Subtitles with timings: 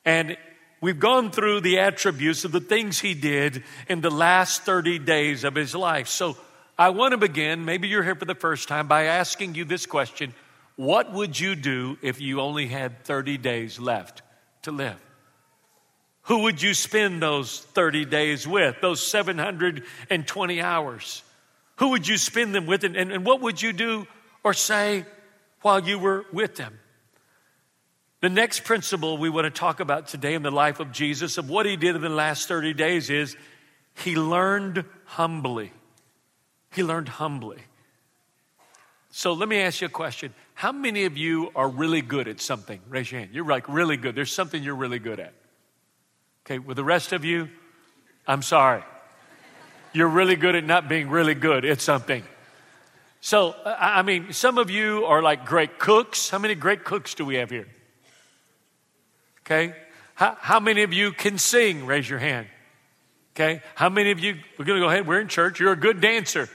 [0.05, 0.37] And
[0.79, 5.43] we've gone through the attributes of the things he did in the last 30 days
[5.43, 6.07] of his life.
[6.07, 6.37] So
[6.77, 9.85] I want to begin, maybe you're here for the first time, by asking you this
[9.85, 10.33] question
[10.77, 14.21] What would you do if you only had 30 days left
[14.61, 15.02] to live?
[16.23, 21.21] Who would you spend those 30 days with, those 720 hours?
[21.77, 24.07] Who would you spend them with, and, and what would you do
[24.43, 25.05] or say
[25.63, 26.79] while you were with them?
[28.21, 31.49] The next principle we want to talk about today in the life of Jesus, of
[31.49, 33.35] what he did in the last 30 days, is
[33.95, 35.73] he learned humbly.
[36.71, 37.59] He learned humbly.
[39.11, 40.33] So let me ask you a question.
[40.53, 42.79] How many of you are really good at something?
[42.87, 43.33] Raise your hand.
[43.33, 44.15] You're like really good.
[44.15, 45.33] There's something you're really good at.
[46.45, 47.47] Okay, with the rest of you,
[48.27, 48.83] I'm sorry.
[49.93, 52.21] You're really good at not being really good at something.
[53.21, 56.29] So, I mean, some of you are like great cooks.
[56.29, 57.67] How many great cooks do we have here?
[59.45, 59.73] Okay.
[60.15, 61.85] How, how many of you can sing?
[61.85, 62.47] Raise your hand.
[63.35, 63.61] Okay.
[63.75, 65.61] How many of you, we're going to go ahead, we're in church.
[65.61, 66.49] You're a good dancer.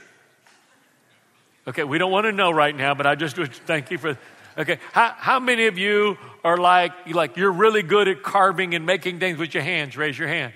[1.67, 1.83] Okay.
[1.83, 4.17] We don't want to know right now, but I just thank you for,
[4.57, 4.77] okay.
[4.91, 9.19] How, how many of you are like, like you're really good at carving and making
[9.19, 10.53] things with your hands, raise your hand.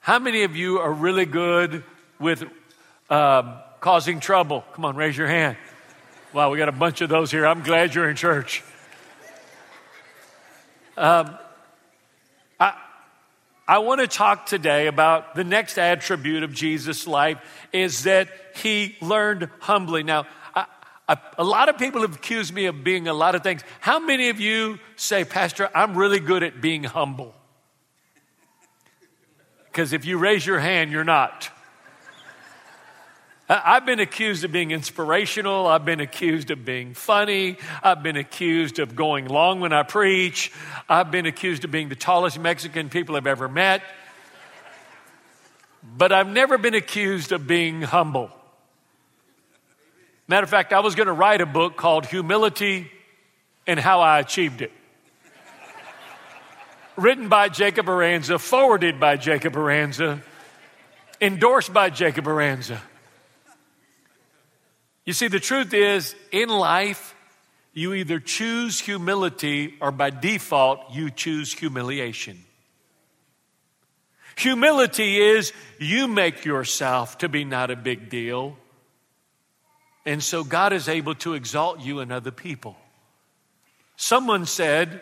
[0.00, 1.84] How many of you are really good
[2.18, 2.42] with
[3.08, 4.64] um, causing trouble?
[4.74, 5.56] Come on, raise your hand.
[6.32, 7.46] Wow, we got a bunch of those here.
[7.46, 8.64] I'm glad you're in church.
[10.96, 11.38] Um,
[12.58, 12.74] I,
[13.68, 17.38] I want to talk today about the next attribute of Jesus' life
[17.72, 20.02] is that he learned humbly.
[20.02, 20.26] Now,
[21.12, 23.62] I, a lot of people have accused me of being a lot of things.
[23.80, 27.34] How many of you say, Pastor, I'm really good at being humble?
[29.66, 31.50] Because if you raise your hand, you're not.
[33.48, 35.66] I've been accused of being inspirational.
[35.66, 37.58] I've been accused of being funny.
[37.82, 40.50] I've been accused of going long when I preach.
[40.88, 43.82] I've been accused of being the tallest Mexican people I've ever met.
[45.96, 48.30] But I've never been accused of being humble.
[50.28, 52.90] Matter of fact, I was going to write a book called Humility
[53.66, 54.72] and How I Achieved It.
[56.96, 60.22] Written by Jacob Aranza, forwarded by Jacob Aranza,
[61.20, 62.78] endorsed by Jacob Aranza.
[65.06, 67.14] You see, the truth is, in life,
[67.72, 72.38] you either choose humility or by default, you choose humiliation.
[74.36, 78.56] Humility is you make yourself to be not a big deal.
[80.04, 82.76] And so God is able to exalt you and other people.
[83.96, 85.00] Someone said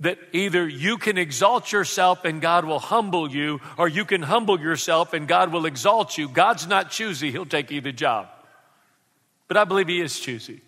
[0.00, 4.60] that either you can exalt yourself and God will humble you, or you can humble
[4.60, 6.28] yourself and God will exalt you.
[6.28, 8.28] God's not choosy, He'll take either job.
[9.48, 10.60] But I believe He is choosy.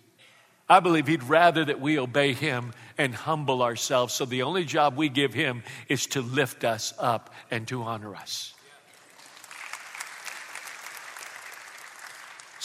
[0.67, 4.13] I believe He'd rather that we obey Him and humble ourselves.
[4.13, 8.15] So the only job we give Him is to lift us up and to honor
[8.15, 8.54] us.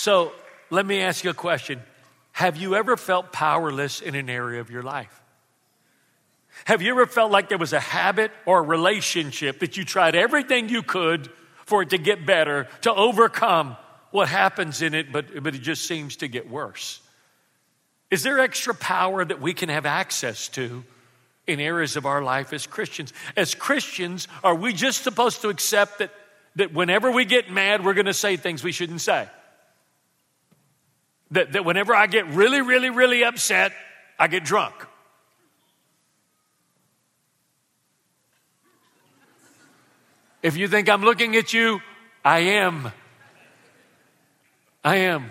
[0.00, 0.32] So
[0.70, 1.78] let me ask you a question
[2.32, 5.12] Have you ever felt powerless in an area of your life?
[6.64, 10.14] Have you ever felt like there was a habit or a relationship that you tried
[10.14, 11.28] everything you could
[11.66, 13.76] for it to get better, to overcome
[14.10, 17.02] what happens in it, but, but it just seems to get worse?
[18.10, 20.82] Is there extra power that we can have access to
[21.46, 23.12] in areas of our life as Christians?
[23.36, 26.10] As Christians, are we just supposed to accept that,
[26.56, 29.28] that whenever we get mad, we're going to say things we shouldn't say?
[31.32, 33.72] that, that whenever I get really, really, really upset,
[34.18, 34.74] I get drunk.
[40.42, 41.80] If you think I'm looking at you,
[42.24, 42.90] I am.
[44.82, 45.30] I am.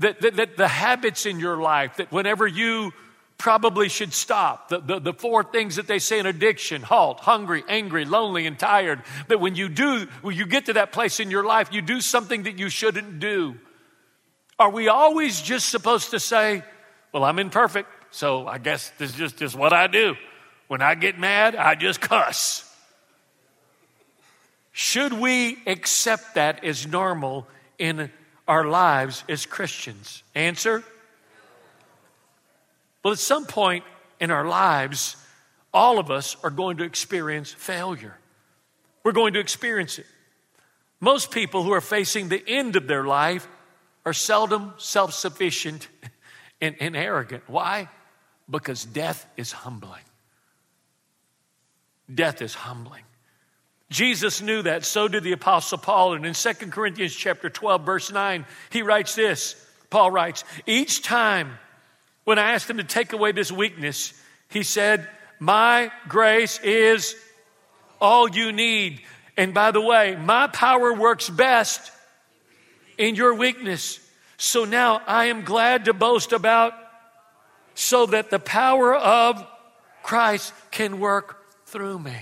[0.00, 2.92] That, that, that the habits in your life, that whenever you
[3.38, 4.68] probably should stop.
[4.68, 8.58] The, the, the, four things that they say in addiction halt, hungry, angry, lonely, and
[8.58, 9.02] tired.
[9.28, 12.00] That when you do, when you get to that place in your life, you do
[12.00, 13.56] something that you shouldn't do.
[14.58, 16.62] Are we always just supposed to say,
[17.12, 20.16] Well, I'm imperfect, so I guess this is just, just what I do.
[20.68, 22.62] When I get mad, I just cuss.
[24.72, 27.46] Should we accept that as normal
[27.78, 28.10] in
[28.48, 30.22] our lives as Christians?
[30.34, 30.82] Answer
[33.06, 33.84] well, at some point
[34.18, 35.14] in our lives,
[35.72, 38.18] all of us are going to experience failure.
[39.04, 40.06] We're going to experience it.
[40.98, 43.46] Most people who are facing the end of their life
[44.04, 45.86] are seldom self sufficient
[46.60, 47.44] and, and, arrogant.
[47.46, 47.88] Why?
[48.50, 50.02] Because death is humbling.
[52.12, 53.04] Death is humbling.
[53.88, 56.14] Jesus knew that, so did the Apostle Paul.
[56.14, 59.54] And in 2 Corinthians chapter 12, verse 9, he writes this
[59.90, 61.52] Paul writes, Each time
[62.26, 64.12] when I asked him to take away this weakness,
[64.48, 65.08] he said,
[65.38, 67.14] My grace is
[68.00, 69.00] all you need.
[69.36, 71.92] And by the way, my power works best
[72.98, 74.00] in your weakness.
[74.38, 76.72] So now I am glad to boast about
[77.76, 79.46] so that the power of
[80.02, 82.16] Christ can work through me.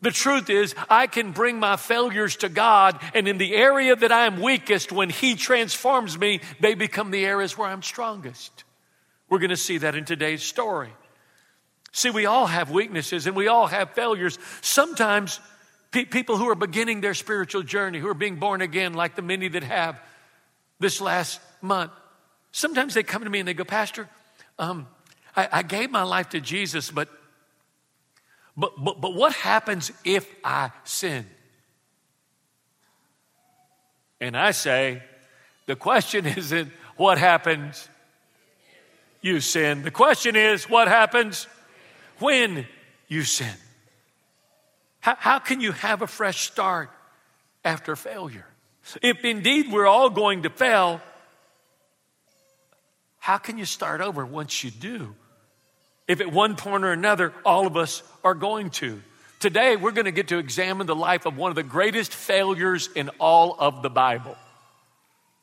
[0.00, 4.12] The truth is, I can bring my failures to God, and in the area that
[4.12, 8.64] I am weakest, when He transforms me, they become the areas where I'm strongest.
[9.28, 10.90] We're going to see that in today's story.
[11.92, 14.38] See, we all have weaknesses and we all have failures.
[14.60, 15.40] Sometimes
[15.90, 19.22] pe- people who are beginning their spiritual journey, who are being born again, like the
[19.22, 20.00] many that have
[20.78, 21.90] this last month,
[22.52, 24.08] sometimes they come to me and they go, Pastor,
[24.58, 24.86] um,
[25.34, 27.08] I, I gave my life to Jesus, but,
[28.56, 31.26] but, but, but what happens if I sin?
[34.20, 35.02] And I say,
[35.64, 37.88] the question isn't what happens
[39.20, 39.82] you sin.
[39.82, 41.46] The question is, what happens
[42.18, 42.66] when
[43.08, 43.50] you sin?
[45.00, 46.90] How, how can you have a fresh start
[47.64, 48.46] after failure?
[49.02, 51.00] If indeed we're all going to fail,
[53.18, 55.14] how can you start over once you do?
[56.06, 59.02] If at one point or another, all of us are going to.
[59.40, 62.88] Today, we're going to get to examine the life of one of the greatest failures
[62.94, 64.36] in all of the Bible.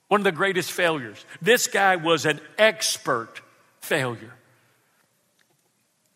[0.07, 1.23] One of the greatest failures.
[1.41, 3.41] This guy was an expert
[3.83, 4.33] failure.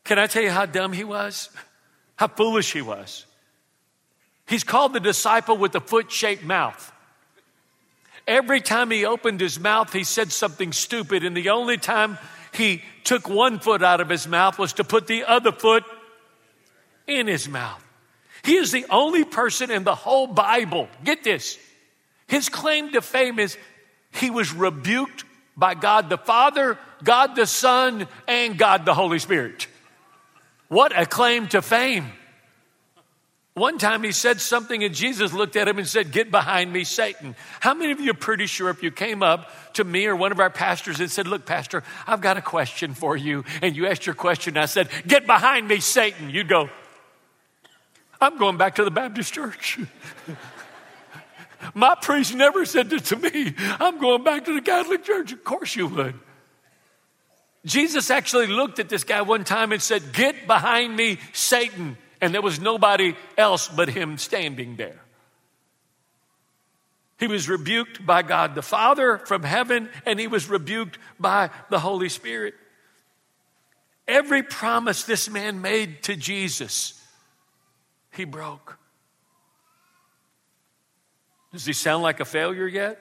[0.06, 1.50] Can I tell you how dumb he was?
[2.16, 3.26] How foolish he was.
[4.48, 6.92] He's called the disciple with the foot shaped mouth.
[8.26, 12.18] Every time he opened his mouth, he said something stupid, and the only time
[12.54, 15.84] he took one foot out of his mouth was to put the other foot
[17.06, 17.84] in his mouth.
[18.44, 20.88] He is the only person in the whole Bible.
[21.04, 21.58] Get this.
[22.28, 23.58] His claim to fame is
[24.14, 25.26] he was rebuked
[25.58, 29.68] by God the Father God the Son, and God the Holy Spirit.
[30.68, 32.12] What a claim to fame.
[33.54, 36.84] One time he said something and Jesus looked at him and said, Get behind me,
[36.84, 37.36] Satan.
[37.60, 40.32] How many of you are pretty sure if you came up to me or one
[40.32, 43.88] of our pastors and said, Look, Pastor, I've got a question for you, and you
[43.88, 46.70] asked your question, I said, Get behind me, Satan, you'd go,
[48.22, 49.80] I'm going back to the Baptist church.
[51.74, 53.56] My priest never said that to me.
[53.80, 55.32] I'm going back to the Catholic church.
[55.32, 56.14] Of course you would.
[57.68, 61.98] Jesus actually looked at this guy one time and said, Get behind me, Satan.
[62.22, 65.00] And there was nobody else but him standing there.
[67.20, 71.80] He was rebuked by God the Father from heaven, and he was rebuked by the
[71.80, 72.54] Holy Spirit.
[74.08, 77.04] Every promise this man made to Jesus,
[78.16, 78.78] he broke.
[81.52, 82.98] Does he sound like a failure yet?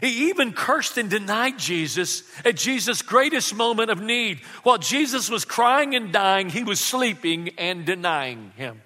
[0.00, 4.40] He even cursed and denied Jesus at Jesus' greatest moment of need.
[4.62, 8.80] While Jesus was crying and dying, he was sleeping and denying him.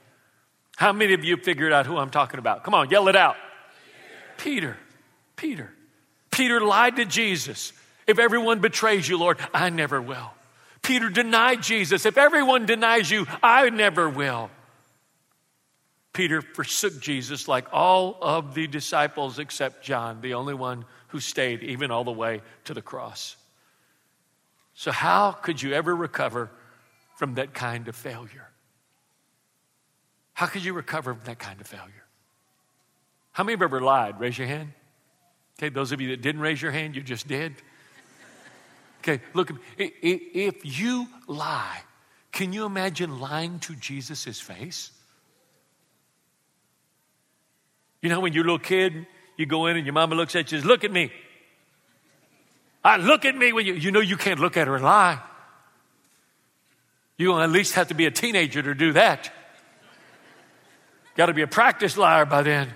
[0.77, 2.65] How many of you figured out who I'm talking about?
[2.65, 3.37] Come on, yell it out.
[4.39, 4.77] Peter.
[5.37, 5.73] Peter.
[6.31, 7.73] Peter lied to Jesus.
[8.07, 10.31] If everyone betrays you, Lord, I never will.
[10.83, 12.07] Peter denied Jesus.
[12.07, 14.51] If everyone denies you, I never will.
[16.13, 21.63] Peter forsook Jesus like all of the disciples except John, the only one who stayed
[21.63, 23.37] even all the way to the cross.
[24.75, 26.51] So, how could you ever recover
[27.17, 28.49] from that kind of failure?
[30.33, 32.05] How could you recover from that kind of failure?
[33.33, 34.19] How many have ever lied?
[34.19, 34.73] Raise your hand.
[35.59, 37.55] Okay, those of you that didn't raise your hand, you just did.
[39.01, 41.81] Okay, look, if you lie,
[42.31, 44.91] can you imagine lying to Jesus' face?
[48.01, 50.51] You know, when you're a little kid you go in and your mama looks at
[50.53, 51.13] you and says, Look at me.
[52.85, 55.21] I look at me when you, you know you can't look at her and lie.
[57.17, 59.33] You at least have to be a teenager to do that.
[61.15, 62.69] Got to be a practice liar by then.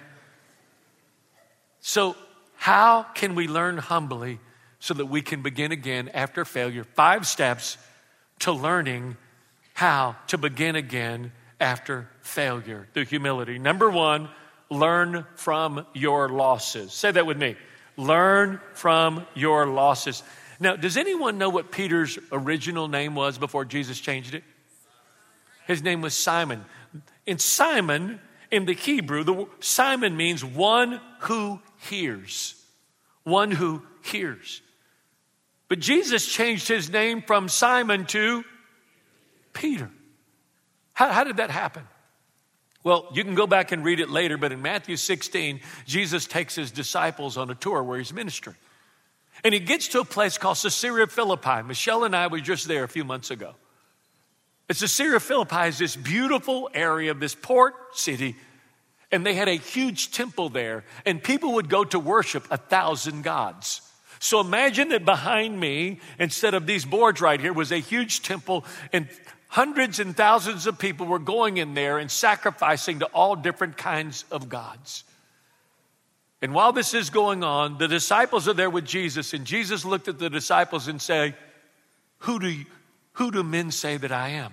[1.80, 2.16] So,
[2.56, 4.40] how can we learn humbly
[4.78, 6.84] so that we can begin again after failure?
[6.84, 7.76] Five steps
[8.40, 9.16] to learning
[9.74, 13.58] how to begin again after failure through humility.
[13.58, 14.28] Number one,
[14.70, 16.92] learn from your losses.
[16.92, 17.56] Say that with me.
[17.96, 20.22] Learn from your losses.
[20.60, 24.44] Now, does anyone know what Peter's original name was before Jesus changed it?
[25.66, 26.64] His name was Simon.
[27.26, 28.20] And Simon,
[28.50, 32.54] in the Hebrew, the, Simon means one who hears.
[33.24, 34.62] One who hears.
[35.68, 38.44] But Jesus changed his name from Simon to
[39.52, 39.90] Peter.
[40.92, 41.82] How, how did that happen?
[42.86, 46.54] Well, you can go back and read it later, but in Matthew 16, Jesus takes
[46.54, 48.54] his disciples on a tour where he's ministering.
[49.42, 51.62] And he gets to a place called Caesarea Philippi.
[51.64, 53.56] Michelle and I were just there a few months ago.
[54.68, 58.36] It's Caesarea Philippi is this beautiful area, this port city,
[59.10, 63.22] and they had a huge temple there, and people would go to worship a thousand
[63.24, 63.80] gods.
[64.20, 68.64] So imagine that behind me, instead of these boards right here, was a huge temple,
[68.92, 69.08] and
[69.48, 74.24] Hundreds and thousands of people were going in there and sacrificing to all different kinds
[74.30, 75.04] of gods.
[76.42, 80.08] And while this is going on, the disciples are there with Jesus, and Jesus looked
[80.08, 81.34] at the disciples and said,
[82.18, 82.66] Who do, you,
[83.14, 84.52] who do men say that I am?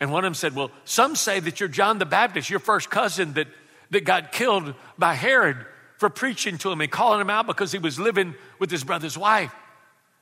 [0.00, 2.90] And one of them said, Well, some say that you're John the Baptist, your first
[2.90, 3.48] cousin that,
[3.90, 5.56] that got killed by Herod
[5.96, 9.16] for preaching to him and calling him out because he was living with his brother's
[9.16, 9.52] wife.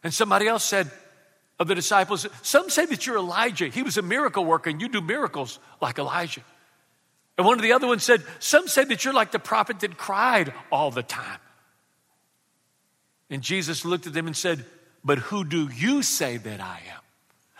[0.04, 0.90] And somebody else said,
[1.58, 2.26] of the disciples.
[2.42, 3.68] Some say that you're Elijah.
[3.68, 6.42] He was a miracle worker and you do miracles like Elijah.
[7.38, 9.96] And one of the other ones said, Some say that you're like the prophet that
[9.98, 11.38] cried all the time.
[13.30, 14.64] And Jesus looked at them and said,
[15.04, 17.00] But who do you say that I am?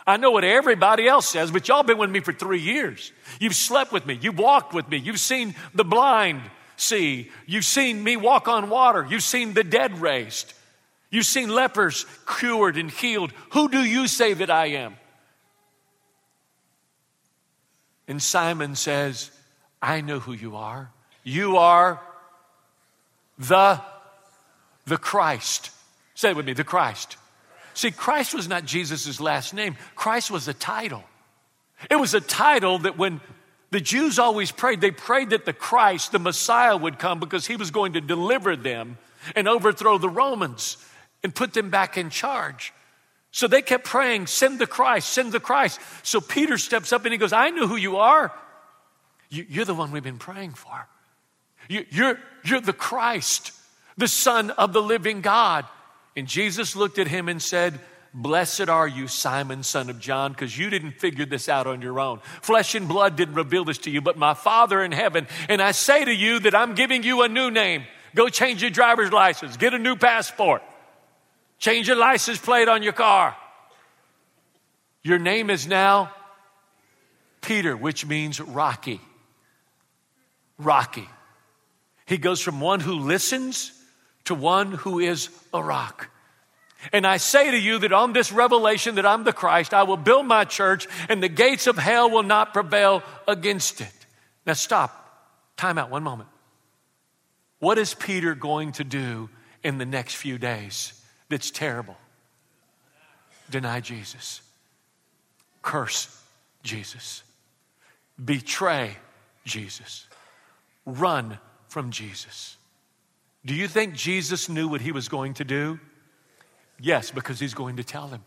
[0.06, 3.10] I know what everybody else says, but y'all been with me for three years.
[3.40, 4.16] You've slept with me.
[4.20, 4.98] You've walked with me.
[4.98, 6.42] You've seen the blind
[6.76, 7.30] see.
[7.46, 9.04] You've seen me walk on water.
[9.08, 10.52] You've seen the dead raised.
[11.10, 12.06] You've seen lepers
[12.38, 13.32] cured and healed.
[13.52, 14.96] Who do you say that I am?
[18.08, 19.30] And Simon says,
[19.82, 20.90] I know who you are.
[21.24, 22.00] You are
[23.38, 23.80] the,
[24.86, 25.70] the Christ.
[26.14, 27.16] Say it with me the Christ.
[27.74, 31.02] See, Christ was not Jesus' last name, Christ was a title.
[31.90, 33.20] It was a title that when
[33.70, 37.56] the Jews always prayed, they prayed that the Christ, the Messiah, would come because he
[37.56, 38.96] was going to deliver them
[39.34, 40.78] and overthrow the Romans
[41.22, 42.72] and put them back in charge.
[43.30, 45.80] So they kept praying, send the Christ, send the Christ.
[46.02, 48.32] So Peter steps up and he goes, I know who you are.
[49.28, 50.86] You, are the one we've been praying for.
[51.68, 53.52] You, are you're the Christ,
[53.98, 55.66] the Son of the living God.
[56.16, 57.78] And Jesus looked at him and said,
[58.14, 62.00] Blessed are you, Simon, son of John, because you didn't figure this out on your
[62.00, 62.20] own.
[62.40, 65.26] Flesh and blood didn't reveal this to you, but my Father in heaven.
[65.50, 67.84] And I say to you that I'm giving you a new name.
[68.14, 70.62] Go change your driver's license, get a new passport.
[71.58, 73.36] Change your license plate on your car.
[75.02, 76.12] Your name is now
[77.40, 79.00] Peter, which means rocky.
[80.58, 81.08] Rocky.
[82.06, 83.72] He goes from one who listens
[84.24, 86.10] to one who is a rock.
[86.92, 89.96] And I say to you that on this revelation that I'm the Christ, I will
[89.96, 93.90] build my church and the gates of hell will not prevail against it.
[94.46, 95.02] Now, stop.
[95.56, 96.28] Time out one moment.
[97.58, 99.30] What is Peter going to do
[99.64, 100.92] in the next few days?
[101.28, 101.96] that's terrible.
[103.50, 104.40] Deny Jesus,
[105.62, 106.20] curse
[106.62, 107.22] Jesus,
[108.22, 108.96] betray
[109.44, 110.06] Jesus,
[110.84, 112.56] run from Jesus.
[113.44, 115.78] Do you think Jesus knew what he was going to do?
[116.80, 118.22] Yes, because he's going to tell him.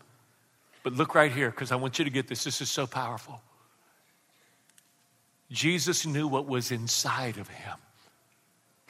[0.82, 2.44] But look right here, because I want you to get this.
[2.44, 3.42] This is so powerful.
[5.52, 7.76] Jesus knew what was inside of him.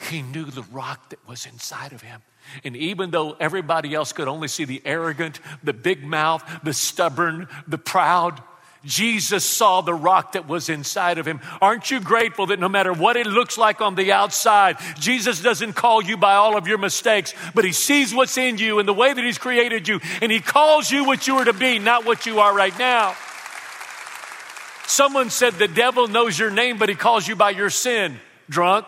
[0.09, 2.23] He knew the rock that was inside of him.
[2.65, 7.49] And even though everybody else could only see the arrogant, the big mouth, the stubborn,
[7.69, 8.43] the proud,
[8.83, 11.41] Jesus saw the rock that was inside of him.
[11.61, 15.75] Aren't you grateful that no matter what it looks like on the outside, Jesus doesn't
[15.75, 18.95] call you by all of your mistakes, but he sees what's in you and the
[18.95, 22.07] way that he's created you, and he calls you what you are to be, not
[22.07, 23.15] what you are right now.
[24.87, 28.19] Someone said the devil knows your name, but he calls you by your sin.
[28.49, 28.87] Drunk,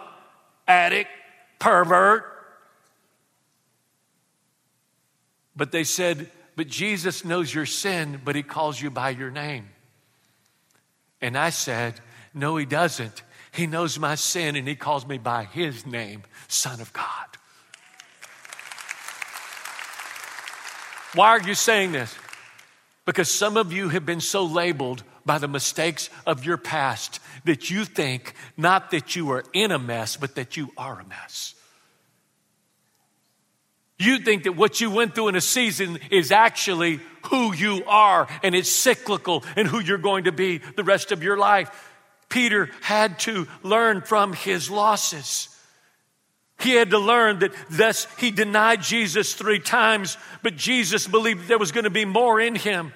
[0.66, 1.10] addict,
[1.58, 2.24] pervert.
[5.56, 9.68] But they said, But Jesus knows your sin, but he calls you by your name.
[11.20, 12.00] And I said,
[12.34, 13.22] No, he doesn't.
[13.52, 17.26] He knows my sin and he calls me by his name, Son of God.
[21.14, 22.14] Why are you saying this?
[23.04, 27.70] Because some of you have been so labeled by the mistakes of your past that
[27.70, 31.54] you think not that you are in a mess, but that you are a mess.
[33.98, 38.26] You think that what you went through in a season is actually who you are
[38.42, 41.90] and it's cyclical and who you're going to be the rest of your life.
[42.28, 45.48] Peter had to learn from his losses.
[46.58, 51.58] He had to learn that thus he denied Jesus three times, but Jesus believed there
[51.58, 52.92] was going to be more in him.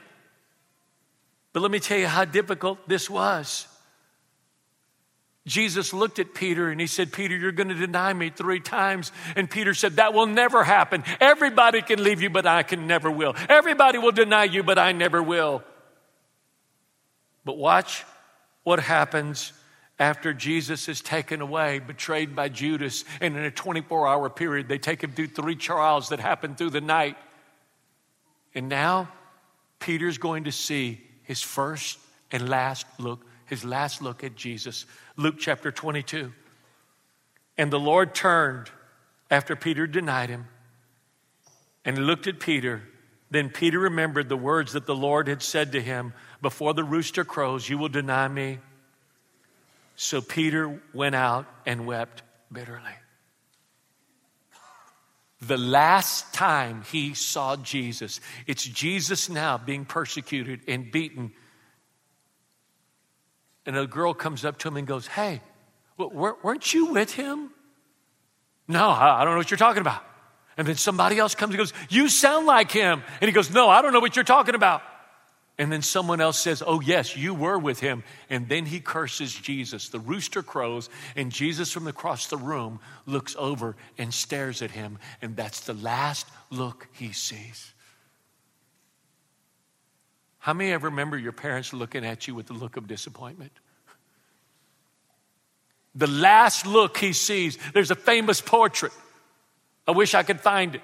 [1.56, 3.66] But let me tell you how difficult this was.
[5.46, 9.10] Jesus looked at Peter and he said, Peter, you're going to deny me three times.
[9.36, 11.02] And Peter said, That will never happen.
[11.18, 13.34] Everybody can leave you, but I can never will.
[13.48, 15.62] Everybody will deny you, but I never will.
[17.42, 18.04] But watch
[18.62, 19.54] what happens
[19.98, 23.02] after Jesus is taken away, betrayed by Judas.
[23.22, 26.68] And in a 24 hour period, they take him through three trials that happen through
[26.68, 27.16] the night.
[28.54, 29.08] And now,
[29.78, 31.98] Peter's going to see his first
[32.30, 34.86] and last look, his last look at Jesus.
[35.16, 36.32] Luke chapter 22.
[37.58, 38.70] And the Lord turned
[39.30, 40.46] after Peter denied him
[41.84, 42.82] and looked at Peter.
[43.30, 47.24] Then Peter remembered the words that the Lord had said to him Before the rooster
[47.24, 48.58] crows, you will deny me.
[49.96, 52.92] So Peter went out and wept bitterly
[55.42, 58.20] the last time he saw Jesus.
[58.46, 61.32] It's Jesus now being persecuted and beaten.
[63.66, 65.42] And a girl comes up to him and goes, Hey,
[65.98, 67.50] weren't you with him?
[68.68, 70.02] No, I don't know what you're talking about.
[70.56, 73.02] And then somebody else comes and goes, You sound like him.
[73.20, 74.82] And he goes, No, I don't know what you're talking about.
[75.58, 78.04] And then someone else says, Oh, yes, you were with him.
[78.28, 79.88] And then he curses Jesus.
[79.88, 84.98] The rooster crows, and Jesus from across the room looks over and stares at him.
[85.22, 87.72] And that's the last look he sees.
[90.40, 93.52] How many ever remember your parents looking at you with the look of disappointment?
[95.94, 98.92] The last look he sees, there's a famous portrait.
[99.88, 100.82] I wish I could find it.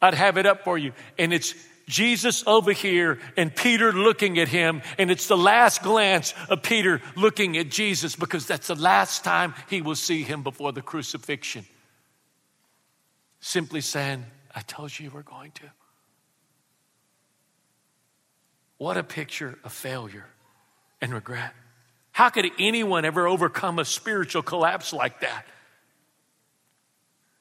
[0.00, 0.92] I'd have it up for you.
[1.18, 1.54] And it's
[1.90, 4.80] Jesus over here and Peter looking at him.
[4.96, 9.54] And it's the last glance of Peter looking at Jesus because that's the last time
[9.68, 11.66] he will see him before the crucifixion.
[13.40, 14.24] Simply saying,
[14.54, 15.64] I told you you were going to.
[18.78, 20.26] What a picture of failure
[21.02, 21.52] and regret.
[22.12, 25.44] How could anyone ever overcome a spiritual collapse like that?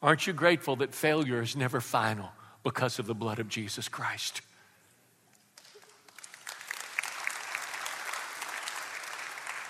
[0.01, 2.29] Aren't you grateful that failure is never final?
[2.69, 4.41] because of the blood of Jesus Christ.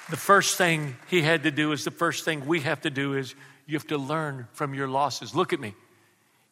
[0.09, 3.13] The first thing he had to do is the first thing we have to do
[3.13, 3.35] is
[3.65, 5.33] you have to learn from your losses.
[5.33, 5.75] Look at me.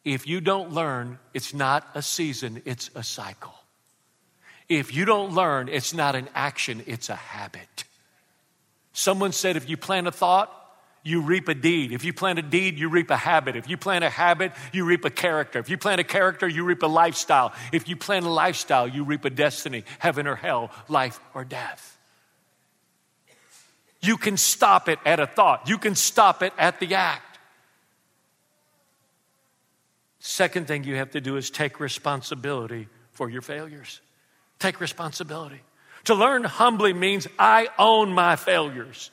[0.06, 3.54] If you don't learn, it's not a season, it's a cycle.
[4.70, 7.84] If you don't learn, it's not an action, it's a habit.
[8.94, 10.50] Someone said if you plant a thought,
[11.08, 11.92] you reap a deed.
[11.94, 13.56] If you plant a deed, you reap a habit.
[13.56, 15.58] If you plant a habit, you reap a character.
[15.58, 17.54] If you plant a character, you reap a lifestyle.
[17.72, 21.98] If you plant a lifestyle, you reap a destiny, heaven or hell, life or death.
[24.02, 27.40] You can stop it at a thought, you can stop it at the act.
[30.20, 34.02] Second thing you have to do is take responsibility for your failures.
[34.60, 35.62] Take responsibility.
[36.06, 39.10] To learn humbly means I own my failures.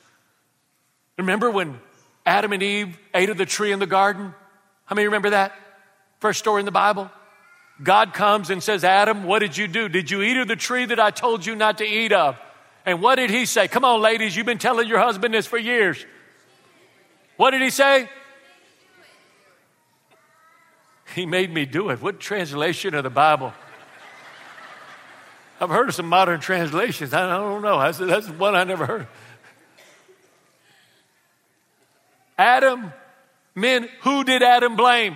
[1.17, 1.79] Remember when
[2.25, 4.33] Adam and Eve ate of the tree in the garden.
[4.85, 5.53] How many remember that?
[6.19, 7.09] First story in the Bible.
[7.83, 9.89] God comes and says, Adam, what did you do?
[9.89, 12.37] Did you eat of the tree that I told you not to eat of?
[12.85, 13.67] And what did he say?
[13.67, 16.03] Come on, ladies, you've been telling your husband this for years.
[17.37, 18.07] What did he say?
[21.13, 22.01] He made me do it.
[22.01, 23.53] What translation of the Bible?
[25.59, 27.13] I've heard of some modern translations.
[27.13, 27.79] I don't know.
[27.79, 29.07] That's, that's one I never heard.
[32.37, 32.91] Adam,
[33.53, 35.15] men, who did Adam blame?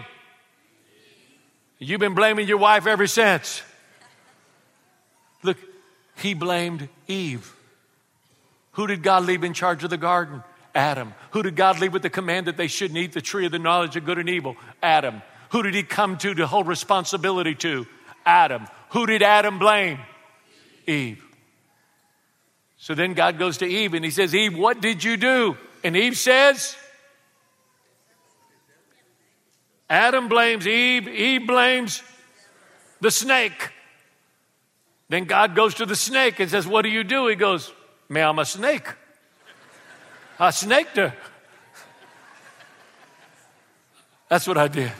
[1.77, 3.61] You've been blaming your wife ever since.
[5.43, 5.57] Look,
[6.15, 7.55] he blamed Eve.
[8.73, 10.43] Who did God leave in charge of the garden?
[10.75, 11.13] Adam.
[11.31, 13.59] Who did God leave with the command that they shouldn't eat the tree of the
[13.59, 14.55] knowledge of good and evil?
[14.83, 15.21] Adam.
[15.49, 17.87] Who did he come to to hold responsibility to?
[18.25, 18.67] Adam.
[18.89, 19.99] Who did Adam blame?
[20.85, 21.23] Eve.
[22.77, 25.57] So then God goes to Eve and he says, Eve, what did you do?
[25.83, 26.75] And Eve says,
[29.89, 32.03] Adam blames Eve, Eve blames
[33.01, 33.71] the snake.
[35.09, 37.27] Then God goes to the snake and says, What do you do?
[37.27, 37.71] He goes,
[38.07, 38.85] Me, I'm a snake.
[40.39, 41.13] I snaked her.
[44.29, 44.91] That's what I did.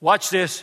[0.00, 0.62] Watch this.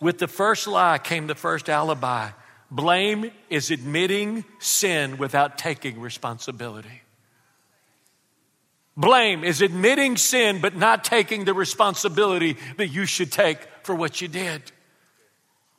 [0.00, 2.30] With the first lie came the first alibi.
[2.70, 7.02] Blame is admitting sin without taking responsibility.
[8.98, 14.20] Blame is admitting sin, but not taking the responsibility that you should take for what
[14.20, 14.60] you did.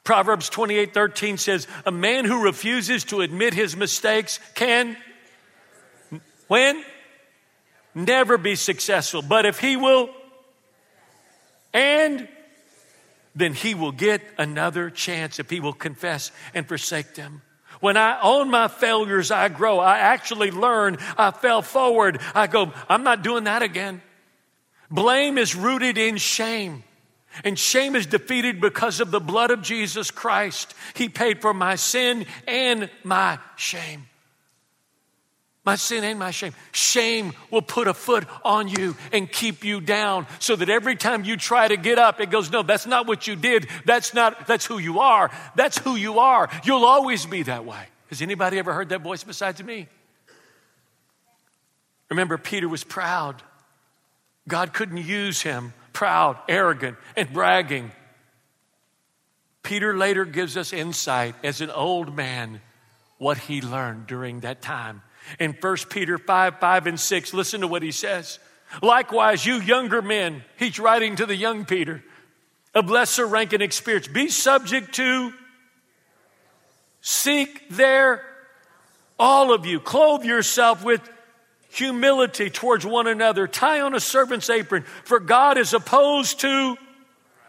[0.05, 4.95] Proverbs 28 13 says, A man who refuses to admit his mistakes can,
[6.47, 6.81] when?
[7.93, 9.21] Never be successful.
[9.21, 10.09] But if he will,
[11.73, 12.25] and
[13.35, 17.41] then he will get another chance if he will confess and forsake them.
[17.81, 19.79] When I own my failures, I grow.
[19.79, 20.97] I actually learn.
[21.17, 22.19] I fell forward.
[22.35, 24.01] I go, I'm not doing that again.
[24.91, 26.83] Blame is rooted in shame.
[27.43, 30.73] And shame is defeated because of the blood of Jesus Christ.
[30.95, 34.08] He paid for my sin and my shame
[35.65, 36.53] my sin and my shame.
[36.71, 41.25] Shame will put a foot on you and keep you down so that every time
[41.25, 43.67] you try to get up, it goes, no, that's not what you did.
[43.85, 45.29] That's not, that's who you are.
[45.55, 46.49] That's who you are.
[46.63, 47.87] You'll always be that way.
[48.07, 49.87] Has anybody ever heard that voice besides me?
[52.09, 53.43] Remember, Peter was proud.
[54.47, 57.91] God couldn't use him proud, arrogant, and bragging.
[59.63, 62.61] Peter later gives us insight as an old man
[63.17, 65.01] what he learned during that time
[65.39, 68.39] in 1 Peter 5 5 and 6, listen to what he says.
[68.81, 72.03] Likewise, you younger men, he's writing to the young Peter,
[72.75, 75.33] of lesser rank and experience, be subject to,
[77.01, 78.23] seek there,
[79.17, 81.01] all of you, clothe yourself with
[81.71, 86.75] humility towards one another, tie on a servant's apron, for God is opposed to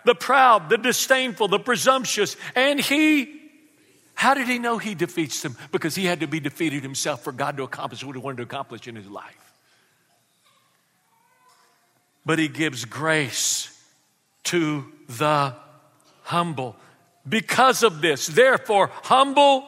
[0.07, 3.40] the proud, the disdainful, the presumptuous, and he
[4.21, 5.57] how did he know he defeats them?
[5.73, 8.43] Because he had to be defeated himself for God to accomplish what he wanted to
[8.43, 9.55] accomplish in his life.
[12.27, 13.73] But he gives grace
[14.45, 15.55] to the
[16.25, 16.77] humble.
[17.27, 19.65] Because of this, therefore, humble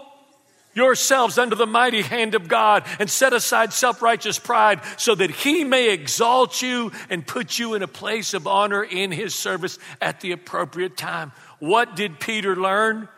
[0.75, 5.31] yourselves under the mighty hand of God and set aside self righteous pride so that
[5.31, 9.79] he may exalt you and put you in a place of honor in his service
[10.03, 11.33] at the appropriate time.
[11.59, 13.09] What did Peter learn?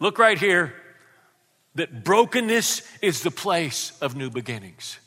[0.00, 0.74] look right here,
[1.76, 4.98] that brokenness is the place of new beginnings.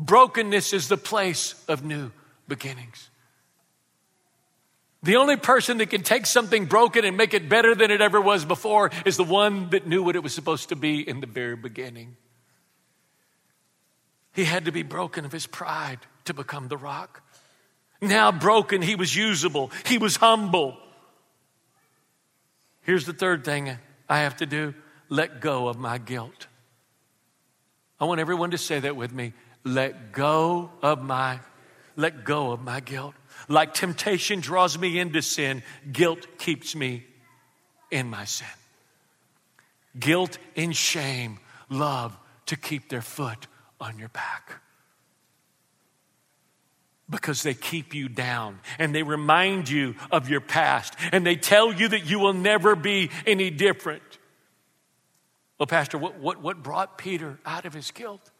[0.00, 2.10] Brokenness is the place of new
[2.48, 3.10] beginnings.
[5.04, 8.20] The only person that can take something broken and make it better than it ever
[8.20, 11.26] was before is the one that knew what it was supposed to be in the
[11.28, 12.16] very beginning.
[14.34, 17.22] He had to be broken of his pride to become the rock.
[18.00, 20.76] Now broken, he was usable, he was humble.
[22.82, 23.70] Here's the third thing
[24.08, 24.74] I have to do
[25.08, 26.46] let go of my guilt.
[28.00, 29.32] I want everyone to say that with me.
[29.64, 31.40] Let go of my
[31.96, 33.14] let go of my guilt.
[33.48, 37.04] Like temptation draws me into sin, guilt keeps me
[37.90, 38.46] in my sin.
[39.98, 43.48] Guilt and shame love to keep their foot
[43.80, 44.60] on your back
[47.10, 51.72] because they keep you down and they remind you of your past and they tell
[51.72, 54.02] you that you will never be any different.
[55.58, 58.30] Well, Pastor, what, what, what brought Peter out of his guilt?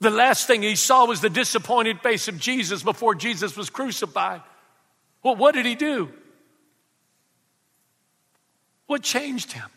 [0.00, 4.42] The last thing he saw was the disappointed face of Jesus before Jesus was crucified.
[5.22, 6.08] Well, what did he do?
[8.86, 9.68] What changed him?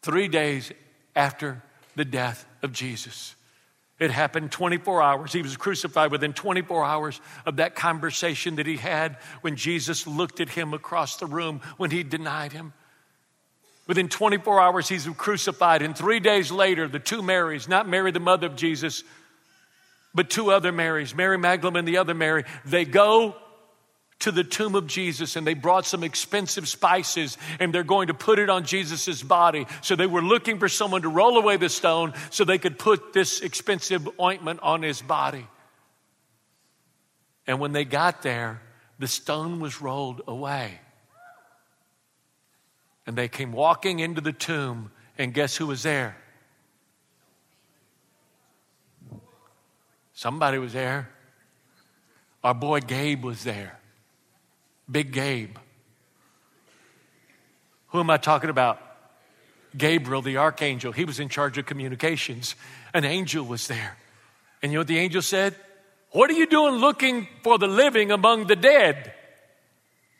[0.00, 0.72] Three days
[1.14, 1.62] after
[1.94, 3.36] the death of Jesus,
[3.98, 5.32] it happened 24 hours.
[5.32, 10.40] He was crucified within 24 hours of that conversation that he had when Jesus looked
[10.40, 12.72] at him across the room when he denied him.
[13.86, 15.82] Within 24 hours, he's crucified.
[15.82, 19.02] And three days later, the two Marys, not Mary, the mother of Jesus,
[20.14, 23.34] but two other Marys, Mary Magdalene and the other Mary, they go
[24.22, 28.14] to the tomb of Jesus and they brought some expensive spices and they're going to
[28.14, 29.66] put it on Jesus' body.
[29.82, 33.12] So they were looking for someone to roll away the stone so they could put
[33.12, 35.48] this expensive ointment on his body.
[37.48, 38.62] And when they got there,
[39.00, 40.78] the stone was rolled away.
[43.08, 46.16] And they came walking into the tomb, and guess who was there?
[50.14, 51.10] Somebody was there.
[52.44, 53.80] Our boy Gabe was there.
[54.92, 55.56] Big Gabe.
[57.88, 58.80] Who am I talking about?
[59.76, 60.92] Gabriel, the archangel.
[60.92, 62.54] He was in charge of communications.
[62.92, 63.96] An angel was there.
[64.62, 65.56] And you know what the angel said?
[66.10, 69.14] What are you doing looking for the living among the dead?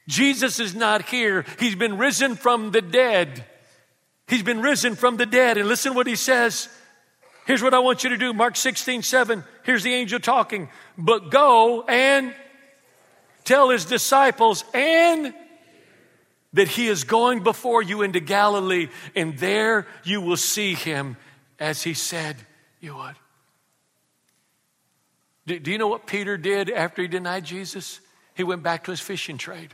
[0.08, 1.44] Jesus is not here.
[1.58, 3.44] He's been risen from the dead.
[4.26, 5.58] He's been risen from the dead.
[5.58, 6.68] And listen what he says.
[7.46, 8.32] Here's what I want you to do.
[8.32, 9.44] Mark 16, 7.
[9.64, 10.70] Here's the angel talking.
[10.96, 12.32] But go and
[13.44, 15.34] tell his disciples and
[16.54, 21.16] that he is going before you into Galilee, and there you will see him
[21.58, 22.36] as he said
[22.80, 23.14] you would.
[25.46, 28.00] Do, do, you know what Peter did after he denied Jesus?
[28.34, 29.72] He went back to his fishing trade.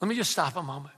[0.00, 0.94] Let me just stop a moment.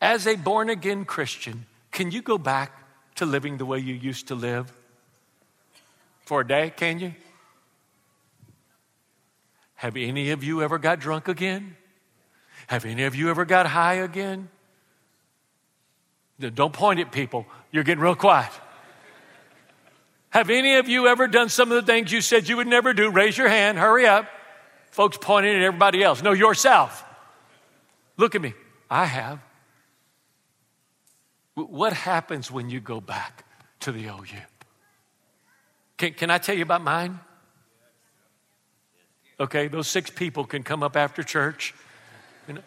[0.00, 2.70] As a born again Christian, can you go back
[3.16, 4.72] to living the way you used to live
[6.24, 6.72] for a day?
[6.76, 7.14] Can you?
[9.78, 11.76] Have any of you ever got drunk again?
[12.66, 14.48] Have any of you ever got high again?
[16.40, 17.46] Don't point at people.
[17.70, 18.50] You're getting real quiet.
[20.30, 22.92] Have any of you ever done some of the things you said you would never
[22.92, 23.08] do?
[23.08, 23.78] Raise your hand.
[23.78, 24.26] Hurry up.
[24.90, 26.24] Folks pointing at everybody else.
[26.24, 27.04] No, yourself.
[28.16, 28.54] Look at me.
[28.90, 29.38] I have.
[31.54, 33.44] What happens when you go back
[33.80, 34.24] to the OU?
[35.98, 37.20] Can, can I tell you about mine?
[39.40, 39.68] okay?
[39.68, 41.74] Those six people can come up after church.
[42.46, 42.60] You know?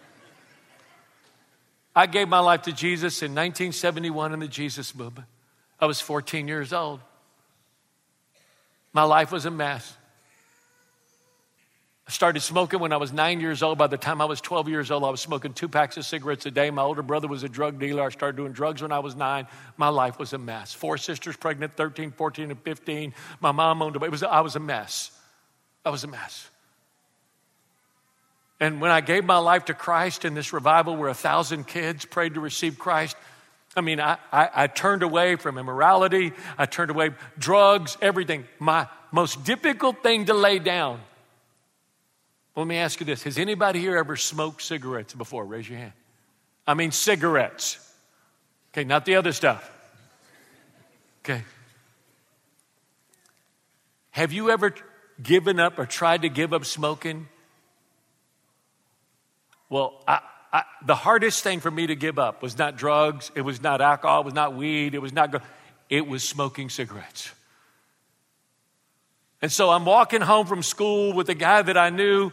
[1.96, 5.28] I gave my life to Jesus in 1971 in the Jesus movement.
[5.80, 7.00] I was 14 years old.
[8.94, 9.96] My life was a mess.
[12.08, 13.78] I started smoking when I was nine years old.
[13.78, 16.46] By the time I was 12 years old, I was smoking two packs of cigarettes
[16.46, 16.70] a day.
[16.70, 18.04] My older brother was a drug dealer.
[18.04, 19.48] I started doing drugs when I was nine.
[19.78, 20.74] My life was a mess.
[20.74, 23.14] Four sisters pregnant, 13, 14, and 15.
[23.40, 25.12] My mom owned a, it was, I was a mess.
[25.86, 26.50] I was a mess.
[28.62, 32.06] And when I gave my life to Christ in this revival where a thousand kids
[32.06, 33.18] prayed to receive Christ,
[33.76, 38.46] I mean, I, I, I, turned away from immorality, I turned away drugs, everything.
[38.60, 41.00] My most difficult thing to lay down.
[42.54, 45.44] Well, let me ask you this Has anybody here ever smoked cigarettes before?
[45.44, 45.94] Raise your hand.
[46.68, 47.80] I mean, cigarettes.
[48.74, 49.68] Okay, not the other stuff.
[51.26, 51.42] Okay.
[54.12, 54.76] Have you ever
[55.24, 57.28] given up or tried to give up smoking?
[59.72, 60.20] Well, I,
[60.52, 63.80] I, the hardest thing for me to give up was not drugs, it was not
[63.80, 65.42] alcohol, it was not weed, it was not,
[65.90, 67.32] it was smoking cigarettes.
[69.42, 72.32] And so I'm walking home from school with a guy that I knew.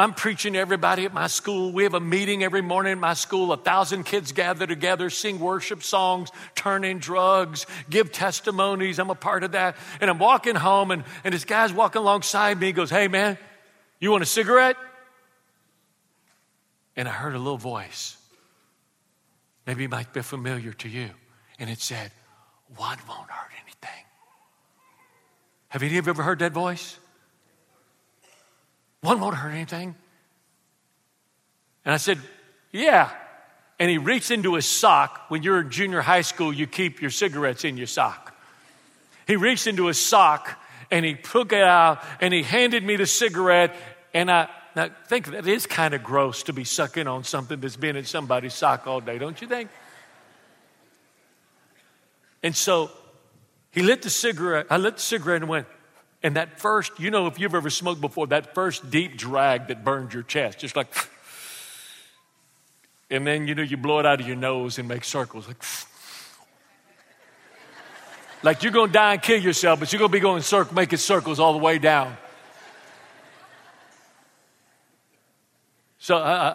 [0.00, 1.72] I'm preaching to everybody at my school.
[1.72, 3.52] We have a meeting every morning at my school.
[3.52, 9.00] A thousand kids gather together, sing worship songs, turn in drugs, give testimonies.
[9.00, 9.76] I'm a part of that.
[10.00, 12.68] And I'm walking home, and, and this guy's walking alongside me.
[12.68, 13.36] He goes, Hey, man,
[13.98, 14.76] you want a cigarette?
[16.98, 18.16] and I heard a little voice.
[19.68, 21.08] Maybe it might be familiar to you.
[21.60, 22.10] And it said,
[22.76, 24.04] One won't hurt anything.
[25.68, 26.98] Have any of you ever heard that voice?
[29.00, 29.94] One won't hurt anything.
[31.84, 32.18] And I said,
[32.72, 33.08] Yeah.
[33.78, 35.26] And he reached into his sock.
[35.28, 38.34] When you're in junior high school, you keep your cigarettes in your sock.
[39.28, 40.58] He reached into his sock
[40.90, 43.76] and he took it out and he handed me the cigarette.
[44.12, 47.74] And I, now, think that is kind of gross to be sucking on something that's
[47.74, 49.70] been in somebody's sock all day, don't you think?
[52.44, 52.88] And so
[53.72, 54.66] he lit the cigarette.
[54.70, 55.66] I lit the cigarette and went,
[56.22, 59.84] and that first, you know, if you've ever smoked before, that first deep drag that
[59.84, 60.94] burns your chest, just like,
[63.10, 65.64] and then, you know, you blow it out of your nose and make circles, like,
[68.44, 70.76] like you're going to die and kill yourself, but you're going to be going circling
[70.76, 72.16] making circles all the way down.
[75.98, 76.54] So, uh, uh,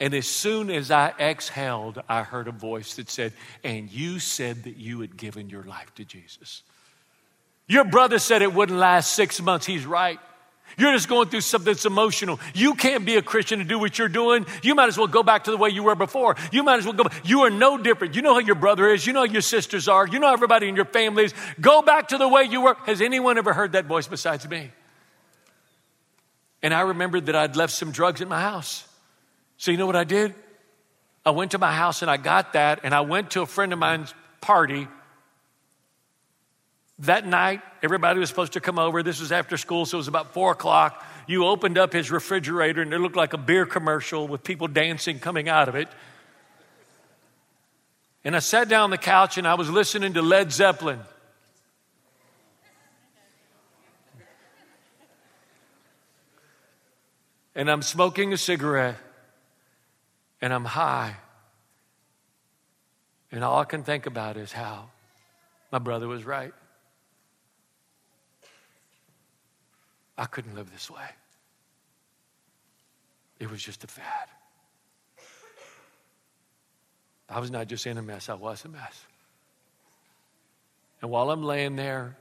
[0.00, 3.32] and as soon as I exhaled, I heard a voice that said,
[3.64, 6.62] And you said that you had given your life to Jesus.
[7.68, 9.64] Your brother said it wouldn't last six months.
[9.64, 10.18] He's right.
[10.76, 12.38] You're just going through something that's emotional.
[12.52, 14.44] You can't be a Christian to do what you're doing.
[14.62, 16.36] You might as well go back to the way you were before.
[16.52, 17.16] You might as well go back.
[17.24, 18.16] You are no different.
[18.16, 19.06] You know how your brother is.
[19.06, 20.06] You know how your sisters are.
[20.06, 21.34] You know everybody in your family is.
[21.60, 22.74] Go back to the way you were.
[22.84, 24.70] Has anyone ever heard that voice besides me?
[26.62, 28.86] And I remembered that I'd left some drugs in my house.
[29.58, 30.34] So you know what I did?
[31.24, 33.72] I went to my house and I got that, and I went to a friend
[33.72, 34.86] of mine's party.
[37.00, 39.02] That night, everybody was supposed to come over.
[39.02, 41.04] This was after school, so it was about four o'clock.
[41.26, 45.18] You opened up his refrigerator, and it looked like a beer commercial with people dancing
[45.18, 45.88] coming out of it.
[48.24, 50.98] And I sat down on the couch and I was listening to Led Zeppelin.
[57.56, 58.98] and I'm smoking a cigarette
[60.42, 61.16] and I'm high.
[63.32, 64.90] And all I can think about is how
[65.72, 66.52] my brother was right.
[70.18, 71.04] I couldn't live this way.
[73.40, 74.28] It was just a fad.
[77.28, 79.04] I was not just in a mess, I was a mess.
[81.00, 82.16] And while I'm laying there,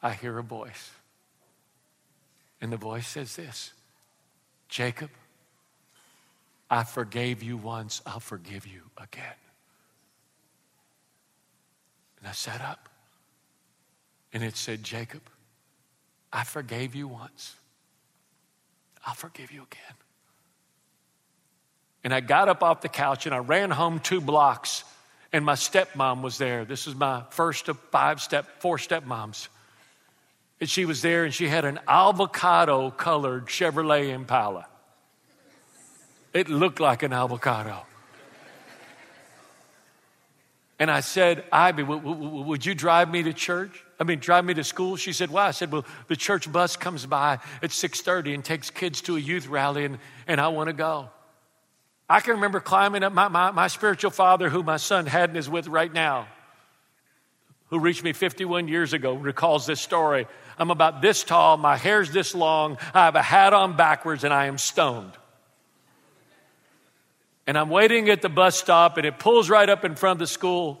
[0.00, 0.90] I hear a voice.
[2.60, 3.72] And the voice says this
[4.68, 5.10] Jacob,
[6.70, 9.24] I forgave you once, I'll forgive you again.
[12.20, 12.88] And I sat up
[14.32, 15.22] and it said, Jacob,
[16.32, 17.54] I forgave you once,
[19.06, 19.96] I'll forgive you again.
[22.04, 24.84] And I got up off the couch and I ran home two blocks,
[25.32, 26.64] and my stepmom was there.
[26.64, 29.48] This is my first of five step, four stepmoms.
[30.60, 34.66] And she was there and she had an avocado colored Chevrolet Impala.
[36.32, 37.82] It looked like an avocado.
[40.80, 43.84] And I said, Ivy, w- w- would you drive me to church?
[43.98, 44.94] I mean, drive me to school?
[44.94, 45.48] She said, why?
[45.48, 49.18] I said, well, the church bus comes by at 6.30 and takes kids to a
[49.18, 51.10] youth rally, and, and I want to go.
[52.08, 55.50] I can remember climbing up my, my, my spiritual father, who my son Haddon is
[55.50, 56.28] with right now
[57.70, 60.26] who reached me 51 years ago, recalls this story.
[60.58, 64.32] I'm about this tall, my hair's this long, I have a hat on backwards, and
[64.32, 65.12] I am stoned.
[67.46, 70.18] And I'm waiting at the bus stop, and it pulls right up in front of
[70.20, 70.80] the school.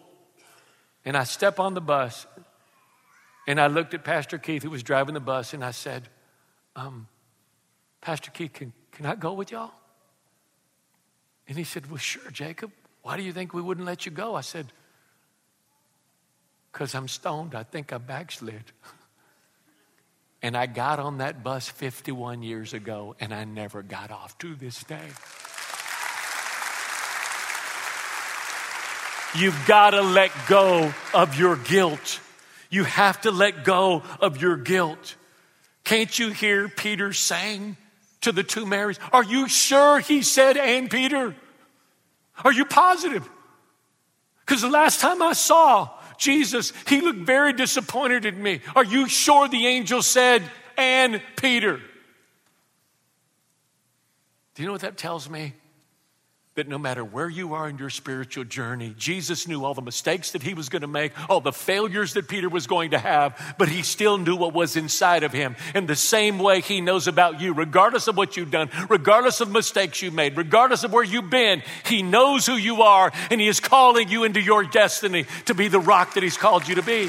[1.04, 2.26] And I step on the bus,
[3.46, 6.08] and I looked at Pastor Keith, who was driving the bus, and I said,
[6.74, 7.06] um,
[8.00, 9.72] Pastor Keith, can, can I go with y'all?
[11.48, 12.70] And he said, Well, sure, Jacob.
[13.02, 14.34] Why do you think we wouldn't let you go?
[14.34, 14.66] I said,
[16.78, 17.56] because I'm stoned.
[17.56, 18.62] I think I backslid.
[20.40, 24.54] And I got on that bus 51 years ago and I never got off to
[24.54, 25.08] this day.
[29.34, 32.20] You've got to let go of your guilt.
[32.70, 35.16] You have to let go of your guilt.
[35.82, 37.76] Can't you hear Peter saying
[38.20, 41.34] to the two Marys, Are you sure he said, and Peter?
[42.44, 43.28] Are you positive?
[44.46, 48.60] Because the last time I saw Jesus, he looked very disappointed at me.
[48.76, 50.42] Are you sure the angel said,
[50.76, 51.78] and Peter?
[54.56, 55.54] Do you know what that tells me?
[56.58, 60.32] that no matter where you are in your spiritual journey, Jesus knew all the mistakes
[60.32, 63.54] that he was going to make, all the failures that Peter was going to have,
[63.58, 65.54] but he still knew what was inside of him.
[65.72, 69.48] In the same way he knows about you, regardless of what you've done, regardless of
[69.52, 73.46] mistakes you made, regardless of where you've been, he knows who you are and he
[73.46, 76.82] is calling you into your destiny to be the rock that he's called you to
[76.82, 77.08] be.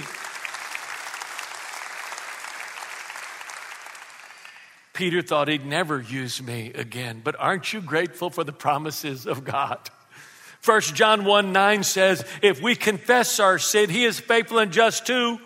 [4.99, 7.21] Peter thought he'd never use me again.
[7.23, 9.79] But aren't you grateful for the promises of God?
[10.59, 15.07] First John 1 9 says, If we confess our sin, he is faithful and just
[15.07, 15.39] to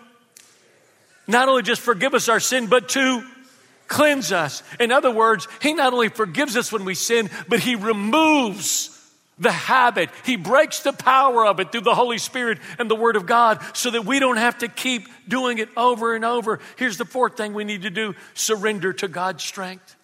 [1.28, 3.24] not only just forgive us our sin, but to
[3.86, 4.64] cleanse us.
[4.80, 8.93] In other words, he not only forgives us when we sin, but he removes
[9.38, 10.10] the habit.
[10.24, 13.60] He breaks the power of it through the Holy Spirit and the Word of God
[13.74, 16.60] so that we don't have to keep doing it over and over.
[16.76, 19.96] Here's the fourth thing we need to do surrender to God's strength.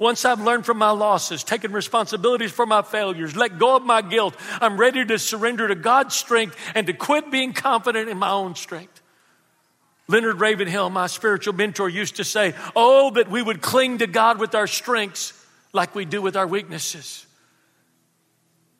[0.00, 4.00] Once I've learned from my losses, taken responsibilities for my failures, let go of my
[4.00, 8.30] guilt, I'm ready to surrender to God's strength and to quit being confident in my
[8.30, 9.00] own strength.
[10.08, 14.38] Leonard Ravenhill, my spiritual mentor, used to say, Oh, that we would cling to God
[14.40, 15.32] with our strengths
[15.72, 17.26] like we do with our weaknesses.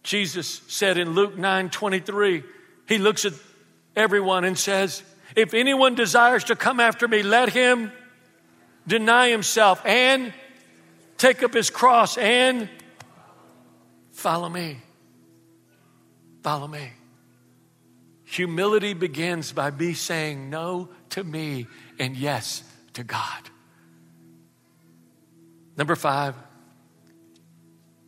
[0.03, 2.43] Jesus said in Luke 9 23,
[2.89, 3.35] he looks at
[3.95, 5.03] everyone and says,
[5.37, 7.93] If anyone desires to come after me, let him
[8.87, 10.33] deny himself and
[11.19, 12.69] take up his cross and
[14.11, 14.79] follow me.
[16.43, 16.91] Follow me.
[18.25, 21.67] Humility begins by me saying no to me
[22.01, 23.43] and yes to God.
[25.77, 26.35] Number five,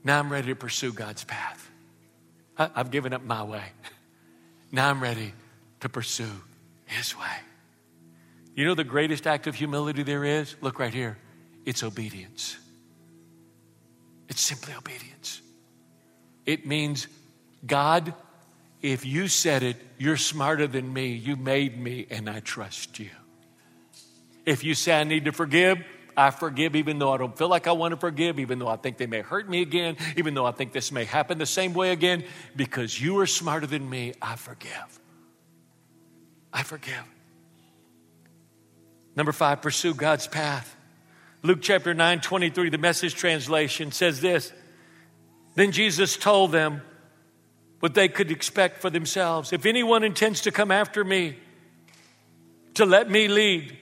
[0.03, 1.64] now I'm ready to pursue God's path.
[2.57, 3.65] Uh, I've given up my way.
[4.73, 5.33] Now I'm ready
[5.81, 6.33] to pursue
[6.87, 7.33] His way.
[8.57, 10.57] You know the greatest act of humility there is?
[10.63, 11.17] Look right here.
[11.65, 12.57] It's obedience.
[14.29, 15.41] It's simply obedience.
[16.45, 17.07] It means,
[17.65, 18.15] God,
[18.83, 21.13] if you said it, you're smarter than me.
[21.13, 23.11] You made me, and I trust you.
[24.45, 25.85] If you say I need to forgive,
[26.17, 28.77] I forgive even though I don't feel like I want to forgive, even though I
[28.77, 31.75] think they may hurt me again, even though I think this may happen the same
[31.75, 32.25] way again.
[32.55, 35.01] Because you are smarter than me, I forgive.
[36.53, 37.03] I forgive.
[39.17, 40.75] Number five, pursue God's path.
[41.43, 44.53] Luke chapter 9, 23, the message translation says this
[45.57, 46.81] Then Jesus told them
[47.81, 49.53] what they could expect for themselves.
[49.53, 51.37] If anyone intends to come after me,
[52.75, 53.77] to let me lead,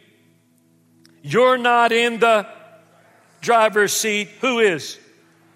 [1.23, 2.47] you're not in the
[3.41, 4.29] driver's seat.
[4.41, 4.99] Who is?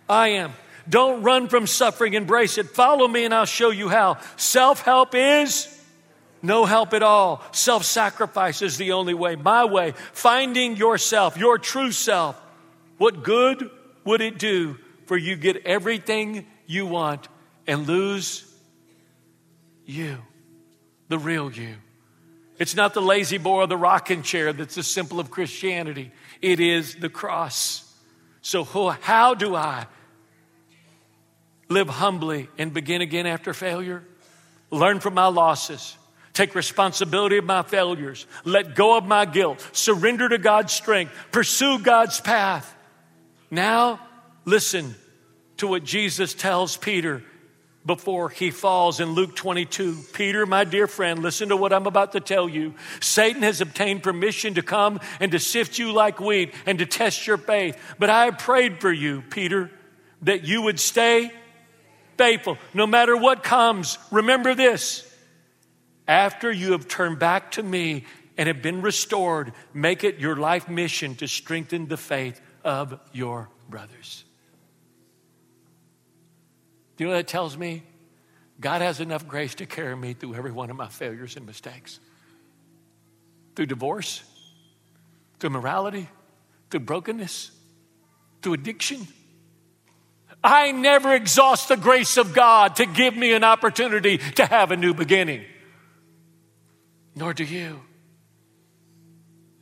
[0.08, 0.52] I am.
[0.88, 2.70] Don't run from suffering, embrace it.
[2.70, 4.18] Follow me and I'll show you how.
[4.36, 5.72] Self help is
[6.42, 7.42] no help at all.
[7.50, 9.34] Self sacrifice is the only way.
[9.34, 12.40] My way, finding yourself, your true self.
[12.98, 13.68] What good
[14.04, 17.26] would it do for you get everything you want
[17.66, 18.44] and lose
[19.86, 20.18] you,
[21.08, 21.74] the real you?
[22.58, 26.10] It's not the La-Z-Boy or the rocking chair that's the symbol of Christianity.
[26.40, 27.82] It is the cross.
[28.40, 29.86] So, how do I
[31.68, 34.02] live humbly and begin again after failure?
[34.70, 35.96] Learn from my losses.
[36.32, 38.26] Take responsibility of my failures.
[38.44, 39.66] Let go of my guilt.
[39.72, 41.12] Surrender to God's strength.
[41.32, 42.74] Pursue God's path.
[43.50, 44.00] Now,
[44.44, 44.94] listen
[45.58, 47.22] to what Jesus tells Peter
[47.86, 49.96] before he falls in Luke 22.
[50.12, 52.74] Peter, my dear friend, listen to what I'm about to tell you.
[53.00, 57.26] Satan has obtained permission to come and to sift you like wheat and to test
[57.28, 57.78] your faith.
[57.98, 59.70] But I prayed for you, Peter,
[60.22, 61.30] that you would stay
[62.18, 63.96] faithful no matter what comes.
[64.10, 65.04] Remember this.
[66.08, 68.04] After you have turned back to me
[68.36, 73.48] and have been restored, make it your life mission to strengthen the faith of your
[73.68, 74.25] brothers.
[76.96, 77.82] Do you know what that tells me?
[78.60, 82.00] God has enough grace to carry me through every one of my failures and mistakes.
[83.54, 84.22] Through divorce,
[85.38, 86.08] through morality,
[86.70, 87.50] through brokenness,
[88.42, 89.06] through addiction.
[90.42, 94.76] I never exhaust the grace of God to give me an opportunity to have a
[94.76, 95.44] new beginning.
[97.14, 97.80] Nor do you.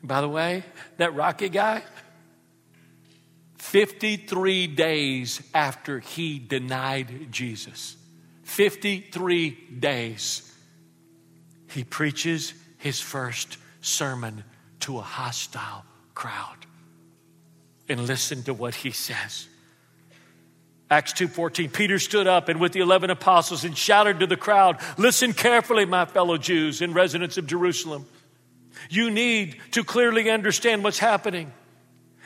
[0.03, 0.65] By the way,
[0.99, 1.83] that Rocky guy,
[3.65, 7.97] 53 days after he denied Jesus.
[8.43, 10.53] 53 days.
[11.71, 14.45] He preaches his first sermon
[14.81, 15.85] to a hostile
[16.15, 16.57] crowd.
[17.89, 19.49] And listen to what he says.
[20.91, 24.77] Acts 2:14 Peter stood up and with the 11 apostles and shouted to the crowd,
[24.99, 28.05] "Listen carefully, my fellow Jews and residents of Jerusalem.
[28.91, 31.51] You need to clearly understand what's happening."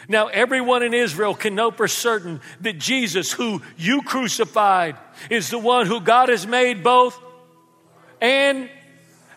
[0.06, 4.96] Now, everyone in Israel can know for certain that Jesus, who you crucified,
[5.30, 7.18] is the one who God has made both
[8.20, 8.68] and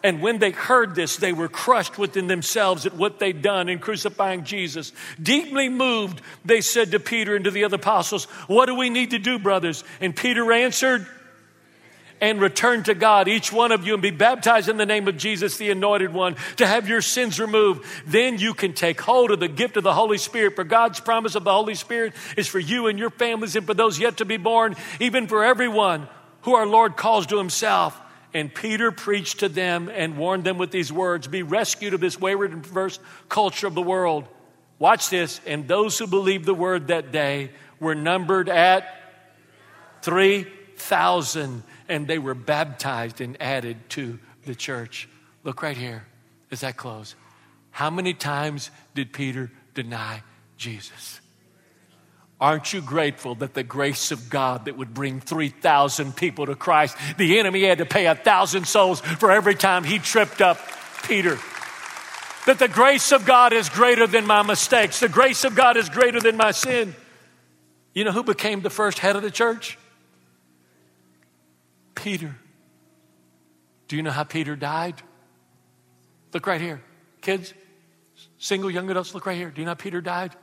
[0.04, 3.78] and when they heard this, they were crushed within themselves at what they'd done in
[3.78, 4.94] crucifying Jesus.
[5.22, 9.12] Deeply moved, they said to Peter and to the other apostles, What do we need
[9.12, 9.84] to do, brothers?
[10.00, 11.06] And Peter answered,
[12.22, 15.18] and return to God, each one of you, and be baptized in the name of
[15.18, 19.40] Jesus, the anointed one, to have your sins removed, then you can take hold of
[19.40, 20.54] the gift of the Holy Spirit.
[20.56, 23.74] For God's promise of the Holy Spirit is for you and your families and for
[23.74, 26.08] those yet to be born, even for everyone
[26.44, 28.00] who our Lord calls to himself.
[28.36, 32.20] And Peter preached to them and warned them with these words Be rescued of this
[32.20, 33.00] wayward and perverse
[33.30, 34.26] culture of the world.
[34.80, 35.42] Watch this.
[35.46, 37.50] And those who believed the word that day
[37.80, 38.86] were numbered at
[40.04, 45.10] 3,000 and they were baptized and added to the church.
[45.44, 46.06] Look right here
[46.50, 47.16] as I close.
[47.70, 50.24] How many times did Peter deny
[50.58, 51.20] Jesus?
[52.40, 56.96] Aren't you grateful that the grace of God that would bring 3,000 people to Christ,
[57.18, 60.60] the enemy had to pay a 1,000 souls for every time he tripped up
[61.04, 61.38] Peter?
[62.48, 65.90] That the grace of God is greater than my mistakes, the grace of God is
[65.90, 66.96] greater than my sin.
[67.94, 69.78] You know who became the first head of the church?
[71.96, 72.36] Peter.
[73.88, 74.96] Do you know how Peter died?
[76.34, 76.82] Look right here.
[77.22, 77.54] Kids,
[78.38, 79.50] single young adults, look right here.
[79.50, 80.36] Do you know how Peter died?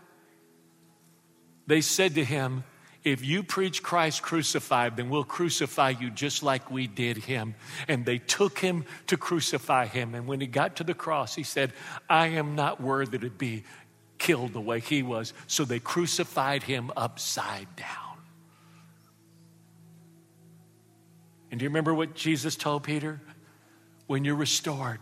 [1.67, 2.65] They said to him,
[3.05, 7.55] If you preach Christ crucified, then we'll crucify you just like we did him.
[7.89, 10.15] And they took him to crucify him.
[10.15, 11.73] And when he got to the cross, he said,
[12.09, 13.65] I am not worthy to be
[14.19, 15.33] killed the way he was.
[15.47, 18.08] So they crucified him upside down.
[21.51, 23.21] And do you remember what Jesus told Peter?
[24.07, 25.01] When you're restored,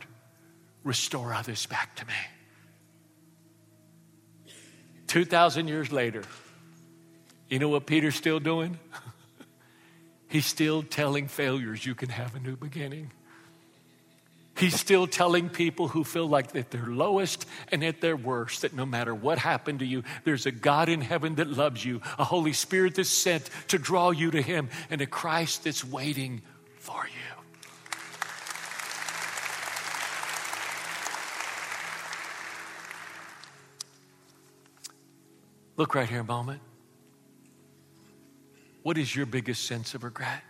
[0.82, 2.14] restore others back to me.
[5.06, 6.22] 2,000 years later,
[7.48, 8.78] you know what Peter's still doing?
[10.28, 13.12] He's still telling failures you can have a new beginning.
[14.56, 18.72] He's still telling people who feel like that they're lowest and at their worst that
[18.72, 22.24] no matter what happened to you, there's a God in heaven that loves you, a
[22.24, 26.40] Holy Spirit that's sent to draw you to Him, and a Christ that's waiting
[26.78, 27.12] for you.
[35.76, 36.62] Look right here a moment.
[38.82, 40.42] What is your biggest sense of regret?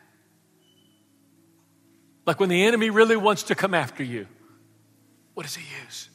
[2.26, 4.26] Like when the enemy really wants to come after you,
[5.34, 6.10] what does he use?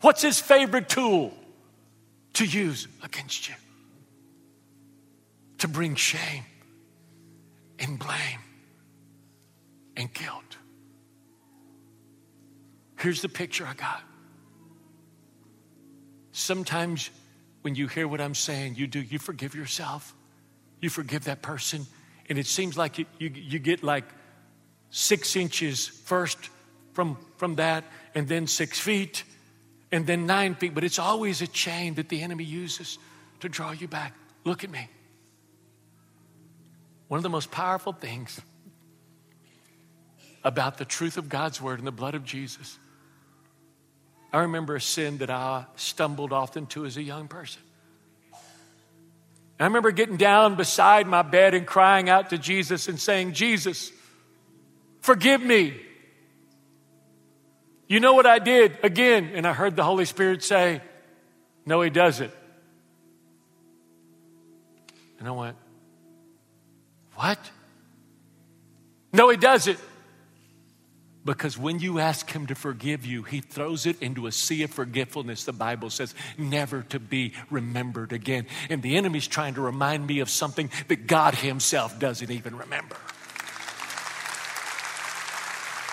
[0.00, 1.34] What's his favorite tool
[2.34, 3.54] to use against you?
[5.58, 6.44] To bring shame
[7.78, 8.40] and blame
[9.96, 10.42] and guilt.
[12.98, 14.00] Here's the picture I got.
[16.32, 17.10] Sometimes
[17.62, 19.00] when you hear what I'm saying, you do.
[19.00, 20.14] You forgive yourself,
[20.80, 21.86] you forgive that person,
[22.28, 24.04] and it seems like you, you, you get like
[24.90, 26.38] six inches first
[26.92, 29.24] from, from that, and then six feet,
[29.92, 30.74] and then nine feet.
[30.74, 32.98] But it's always a chain that the enemy uses
[33.40, 34.14] to draw you back.
[34.44, 34.88] Look at me.
[37.08, 38.40] One of the most powerful things
[40.42, 42.78] about the truth of God's word and the blood of Jesus.
[44.32, 47.60] I remember a sin that I stumbled often to as a young person.
[49.58, 53.90] I remember getting down beside my bed and crying out to Jesus and saying, Jesus,
[55.00, 55.74] forgive me.
[57.88, 59.30] You know what I did again?
[59.32, 60.82] And I heard the Holy Spirit say,
[61.64, 62.32] No, he doesn't.
[65.18, 65.56] And I went,
[67.14, 67.38] What?
[69.12, 69.78] No, he doesn't.
[71.26, 74.70] Because when you ask Him to forgive you, He throws it into a sea of
[74.70, 78.46] forgetfulness, the Bible says, never to be remembered again.
[78.70, 82.96] And the enemy's trying to remind me of something that God Himself doesn't even remember.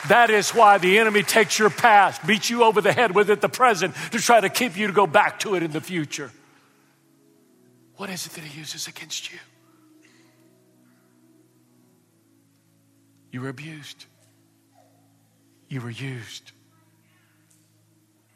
[0.10, 3.42] That is why the enemy takes your past, beats you over the head with it
[3.42, 6.30] the present to try to keep you to go back to it in the future.
[7.96, 9.40] What is it that he uses against you?
[13.32, 14.06] You were abused.
[15.74, 16.52] You were used.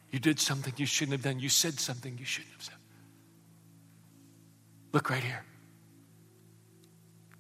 [0.10, 1.40] You did something you shouldn't have done.
[1.40, 2.76] You said something you shouldn't have said.
[4.92, 5.44] Look right here.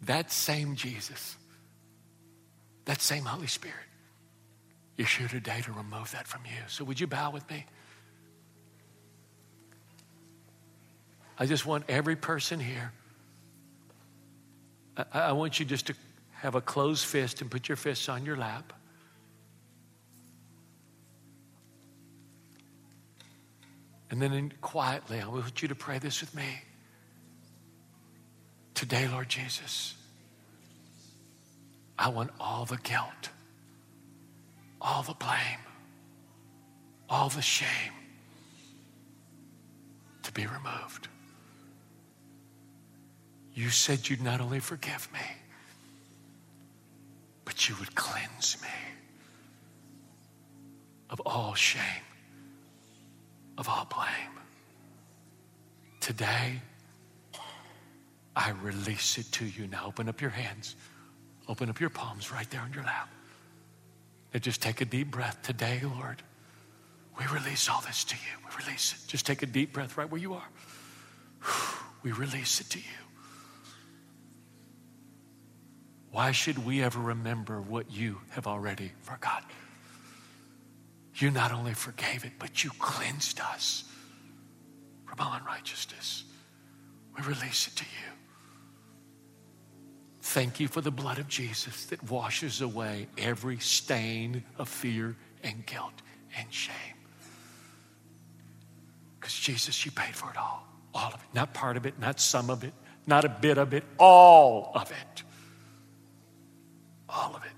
[0.03, 1.35] That same Jesus,
[2.85, 3.87] that same Holy Spirit,
[4.97, 6.61] is here today to remove that from you.
[6.67, 7.65] So would you bow with me?
[11.39, 12.91] I just want every person here,
[14.95, 15.95] I, I want you just to
[16.33, 18.73] have a closed fist and put your fists on your lap.
[24.10, 26.62] And then in, quietly, I want you to pray this with me.
[28.74, 29.95] Today, Lord Jesus,
[31.97, 33.30] I want all the guilt,
[34.80, 35.60] all the blame,
[37.10, 37.91] all the shame
[40.24, 41.08] to be removed.
[43.53, 45.20] You said you'd not only forgive me,
[47.45, 48.68] but you would cleanse me
[51.10, 52.03] of all shame
[53.58, 54.38] of all blame.
[55.99, 56.62] Today,
[58.36, 59.68] I release it to you.
[59.68, 60.76] Now open up your hands,
[61.47, 63.10] open up your palms right there on your lap.
[64.34, 65.41] And just take a deep breath.
[65.41, 66.22] Today, Lord,
[67.20, 68.47] we release all this to you.
[68.47, 69.10] We release it.
[69.10, 70.47] Just take a deep breath right where you are.
[72.03, 72.99] We release it to you.
[76.12, 79.49] Why should we ever remember what you have already forgotten?
[81.22, 83.84] you not only forgave it, but you cleansed us
[85.05, 86.24] from all unrighteousness.
[87.18, 88.11] We release it to you.
[90.22, 95.65] Thank you for the blood of Jesus that washes away every stain of fear and
[95.65, 95.93] guilt
[96.38, 96.74] and shame.
[99.20, 100.68] Because Jesus, you paid for it all.
[100.93, 101.34] All of it.
[101.36, 102.74] Not part of it, not some of it,
[103.05, 105.24] not a bit of it, all of it.
[107.09, 107.51] All of it.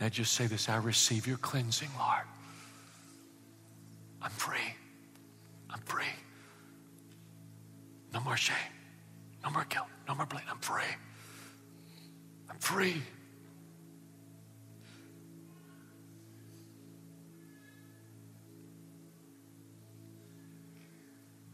[0.00, 2.24] Now just say this I receive your cleansing, Lord.
[4.20, 4.58] I'm free.
[5.70, 6.04] I'm free.
[8.12, 8.56] No more shame.
[9.44, 9.86] No more guilt.
[10.08, 10.42] No more blame.
[10.50, 10.82] I'm free.
[12.50, 13.00] I'm free.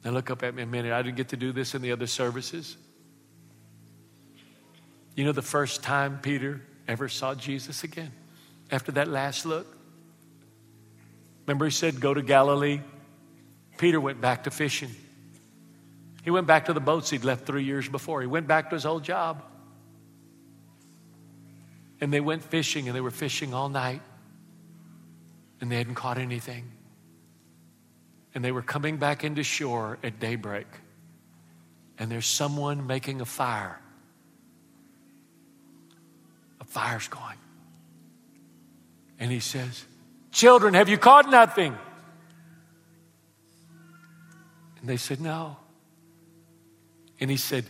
[0.05, 0.93] Now look up at me a minute.
[0.93, 2.77] I didn't get to do this in the other services.
[5.15, 8.11] You know, the first time Peter ever saw Jesus again
[8.73, 9.67] after that last look?
[11.47, 12.81] Remember, he said, Go to Galilee.
[13.77, 14.91] Peter went back to fishing.
[16.25, 18.21] He went back to the boats he'd left three years before.
[18.21, 19.43] He went back to his old job.
[22.01, 24.01] And they went fishing, and they were fishing all night.
[25.61, 26.65] And they hadn't caught anything.
[28.35, 30.67] And they were coming back into shore at daybreak.
[31.99, 33.79] And there's someone making a fire.
[36.61, 37.37] A fire's going.
[39.23, 39.85] And he says,
[40.33, 41.79] Children, have you caught nothing?
[44.81, 45.59] And they said, No.
[47.21, 47.65] And he said,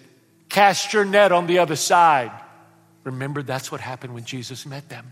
[0.48, 2.32] Cast your net on the other side.
[3.04, 5.04] Remember, that's what happened when Jesus met them.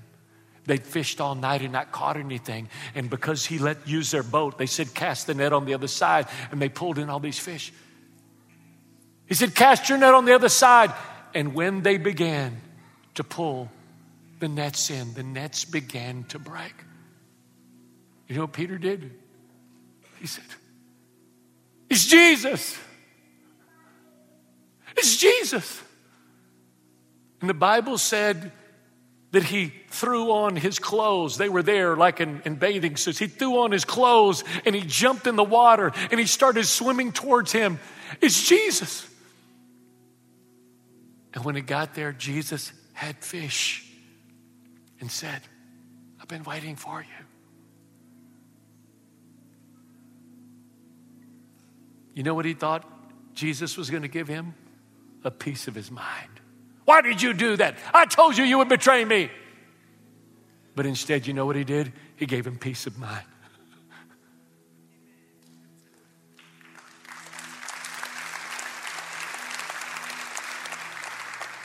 [0.64, 2.70] They'd fished all night and not caught anything.
[2.94, 5.88] And because he let use their boat, they said, Cast the net on the other
[5.88, 6.24] side.
[6.50, 7.70] And they pulled in all these fish.
[9.26, 10.94] He said, Cast your net on the other side.
[11.34, 12.62] And when they began
[13.16, 13.68] to pull,
[14.40, 15.14] the nets in.
[15.14, 16.74] The nets began to break.
[18.26, 19.12] You know what Peter did?
[20.18, 20.44] He said,
[21.88, 22.76] It's Jesus.
[24.96, 25.80] It's Jesus.
[27.40, 28.52] And the Bible said
[29.32, 31.38] that he threw on his clothes.
[31.38, 33.18] They were there like in, in, bathing suits.
[33.18, 37.12] He threw on his clothes and he jumped in the water and he started swimming
[37.12, 37.78] towards him.
[38.20, 39.08] It's Jesus.
[41.32, 43.89] And when he got there, Jesus had fish
[45.00, 45.40] and said,
[46.20, 47.24] I've been waiting for you.
[52.14, 52.86] You know what he thought
[53.34, 54.54] Jesus was going to give him?
[55.24, 56.28] A piece of his mind.
[56.84, 57.76] Why did you do that?
[57.94, 59.30] I told you you would betray me.
[60.76, 61.92] But instead, you know what he did?
[62.16, 63.24] He gave him peace of mind.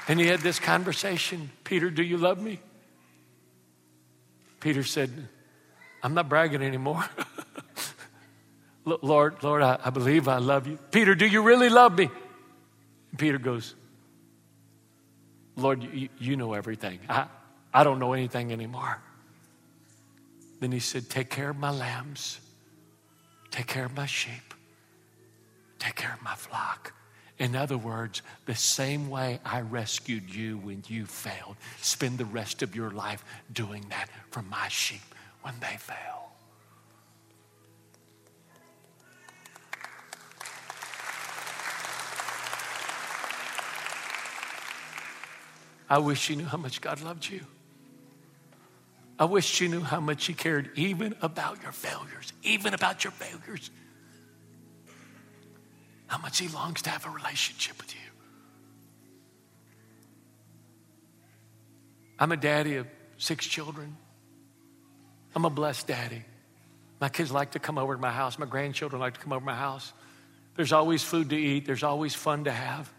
[0.07, 2.59] and he had this conversation Peter, do you love me?
[4.65, 5.11] Peter said,
[6.01, 7.05] I'm not bragging anymore.
[8.83, 10.79] Lord, Lord, I, I, believe I love you.
[10.89, 12.05] Peter, do you really love me?
[13.11, 13.75] And Peter goes,
[15.55, 16.97] Lord, you, you know everything.
[17.07, 17.27] I,
[17.71, 18.99] I don't know anything anymore.
[20.59, 22.39] Then he said, Take care of my lambs,
[23.51, 24.51] take care of my sheep,
[25.77, 26.91] take care of my flock.
[27.37, 32.63] In other words, the same way I rescued you when you failed, spend the rest
[32.63, 35.01] of your life doing that for my sheep
[35.41, 36.21] when they fail.
[45.87, 47.41] I wish you knew how much God loved you.
[49.19, 53.11] I wish you knew how much He cared, even about your failures, even about your
[53.11, 53.69] failures
[56.15, 57.99] how much He longs to have a relationship with you.
[62.17, 62.87] I'm a daddy of
[63.17, 63.97] six children.
[65.35, 66.23] I'm a blessed daddy.
[67.01, 68.39] My kids like to come over to my house.
[68.39, 69.91] My grandchildren like to come over to my house.
[70.55, 71.65] There's always food to eat.
[71.65, 72.89] There's always fun to have.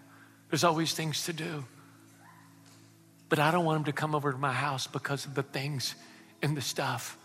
[0.51, 1.65] There's always things to do.
[3.31, 5.95] But I don't want them to come over to my house because of the things
[6.43, 7.17] and the stuff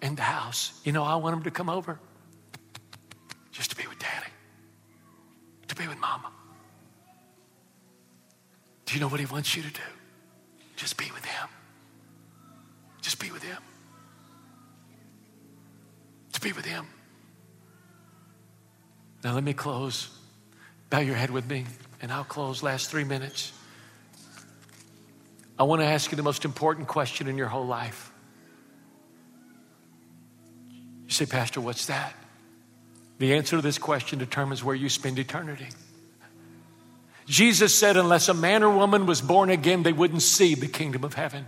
[0.00, 0.72] in the house.
[0.84, 2.00] You know, I want them to come over
[3.52, 3.83] just to be
[5.74, 6.30] to be with mama.
[8.86, 9.80] Do you know what he wants you to do?
[10.76, 11.48] Just be with him.
[13.00, 13.60] Just be with him.
[16.32, 16.86] To be with him.
[19.22, 20.10] Now let me close.
[20.90, 21.64] Bow your head with me,
[22.02, 23.52] and I'll close last three minutes.
[25.58, 28.12] I want to ask you the most important question in your whole life.
[30.70, 32.14] You say, Pastor, what's that?
[33.18, 35.68] The answer to this question determines where you spend eternity.
[37.26, 41.04] Jesus said, unless a man or woman was born again, they wouldn't see the kingdom
[41.04, 41.46] of heaven.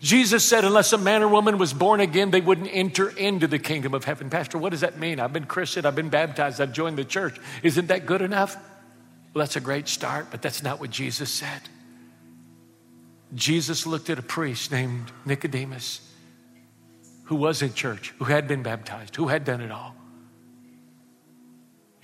[0.00, 3.58] Jesus said, unless a man or woman was born again, they wouldn't enter into the
[3.58, 4.28] kingdom of heaven.
[4.28, 5.20] Pastor, what does that mean?
[5.20, 7.38] I've been Christian, I've been baptized, I've joined the church.
[7.62, 8.56] Isn't that good enough?
[9.32, 11.62] Well, that's a great start, but that's not what Jesus said.
[13.34, 16.00] Jesus looked at a priest named Nicodemus
[17.24, 19.94] who was in church, who had been baptized, who had done it all.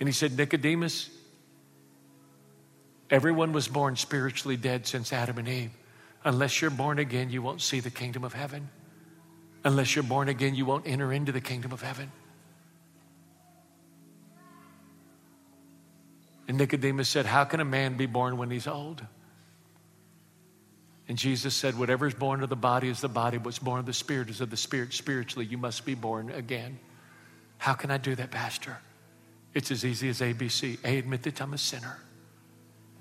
[0.03, 1.09] And he said, Nicodemus,
[3.09, 5.71] everyone was born spiritually dead since Adam and Eve.
[6.25, 8.67] Unless you're born again, you won't see the kingdom of heaven.
[9.63, 12.11] Unless you're born again, you won't enter into the kingdom of heaven.
[16.49, 19.01] And Nicodemus said, How can a man be born when he's old?
[21.07, 23.85] And Jesus said, Whatever is born of the body is the body, what's born of
[23.85, 24.91] the spirit is of the spirit.
[24.93, 26.77] Spiritually, you must be born again.
[27.57, 28.77] How can I do that, Pastor?
[29.53, 30.79] It's as easy as ABC.
[30.83, 31.97] A, admit that I'm a sinner.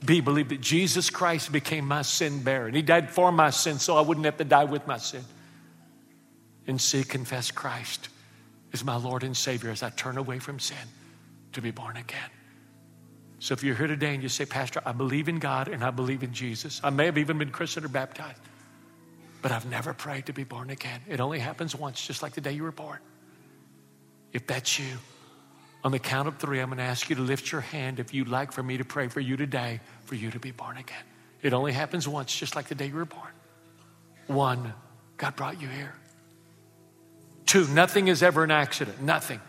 [0.05, 3.79] B, believe that Jesus Christ became my sin bearer and he died for my sin
[3.79, 5.23] so I wouldn't have to die with my sin.
[6.67, 8.09] And C, confess Christ
[8.73, 10.77] is my Lord and Savior as I turn away from sin
[11.53, 12.31] to be born again.
[13.39, 15.91] So if you're here today and you say, Pastor, I believe in God and I
[15.91, 18.41] believe in Jesus, I may have even been christened or baptized,
[19.41, 21.01] but I've never prayed to be born again.
[21.09, 22.99] It only happens once, just like the day you were born.
[24.33, 24.97] If that's you,
[25.85, 28.15] on the count of three, I'm going to ask you to lift your hand if
[28.15, 31.03] you'd like for me to pray for you today for you to be born again.
[31.43, 33.31] It only happens once, just like the day you were born.
[34.29, 34.75] One,
[35.17, 35.93] God brought you here.
[37.47, 39.03] Two, nothing is ever an accident.
[39.03, 39.41] Nothing.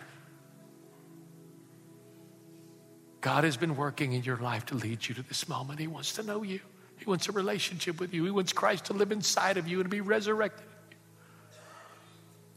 [3.22, 5.80] God has been working in your life to lead you to this moment.
[5.80, 6.60] He wants to know you,
[6.98, 9.90] He wants a relationship with you, He wants Christ to live inside of you and
[9.90, 10.66] be resurrected.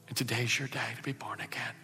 [0.09, 1.75] And today's your day to be born again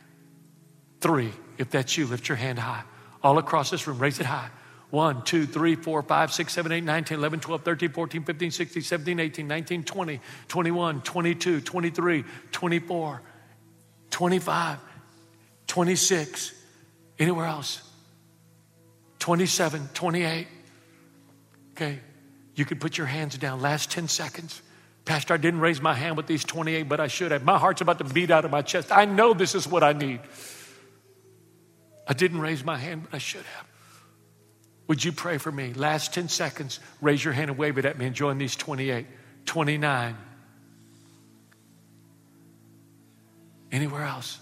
[1.03, 1.32] three.
[1.59, 2.82] If that's you, lift your hand high.
[3.22, 4.48] All across this room, raise it high.
[4.90, 8.50] 1, 2, 3, 4, 5, 6, 7, 8, 9, 10, 11, 12, 13, 14, 15,
[8.50, 13.20] 16, 17, 18, 19, 20, 21, 22, 23, 24,
[14.11, 14.78] 25,
[15.66, 16.55] 26.
[17.18, 17.82] Anywhere else?
[19.18, 20.46] 27, 28.
[21.74, 21.98] Okay,
[22.55, 23.61] you can put your hands down.
[23.62, 24.61] Last 10 seconds.
[25.05, 27.44] Pastor, I didn't raise my hand with these 28, but I should have.
[27.44, 28.92] My heart's about to beat out of my chest.
[28.92, 30.20] I know this is what I need.
[32.07, 33.66] I didn't raise my hand, but I should have.
[34.88, 35.72] Would you pray for me?
[35.74, 39.07] Last 10 seconds, raise your hand and wave it at me and join these 28,
[39.46, 40.16] 29.
[43.70, 44.38] Anywhere else?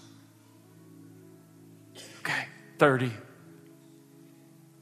[2.21, 2.47] Okay,
[2.79, 3.13] 30,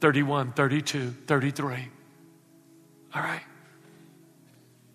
[0.01, 1.75] 31, 32, 33.
[3.13, 3.41] All right.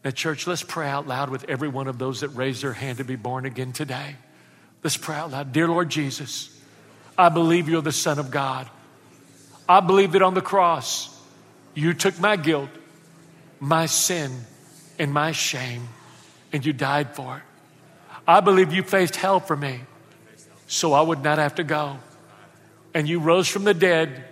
[0.05, 2.99] Now, church, let's pray out loud with every one of those that raised their hand
[2.99, 4.17] to be born again today.
[4.83, 5.53] Let's pray out loud.
[5.53, 6.54] Dear Lord Jesus,
[7.17, 8.69] I believe you're the Son of God.
[9.69, 11.11] I believe that on the cross,
[11.75, 12.71] you took my guilt,
[13.61, 14.33] my sin,
[14.99, 15.89] and my shame,
[16.53, 17.43] and you died for it.
[18.27, 19.81] I believe you faced hell for me
[20.67, 21.99] so I would not have to go.
[22.95, 24.25] And you rose from the dead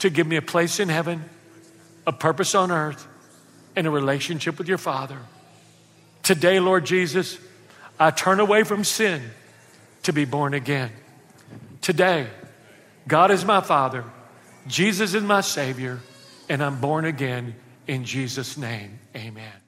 [0.00, 1.22] to give me a place in heaven,
[2.06, 3.06] a purpose on earth,
[3.76, 5.18] and a relationship with your Father.
[6.22, 7.38] Today, Lord Jesus,
[7.98, 9.22] I turn away from sin
[10.04, 10.92] to be born again.
[11.82, 12.28] Today,
[13.08, 14.04] God is my Father,
[14.68, 15.98] Jesus is my Savior,
[16.48, 17.56] and I'm born again
[17.88, 19.00] in Jesus' name.
[19.16, 19.61] Amen.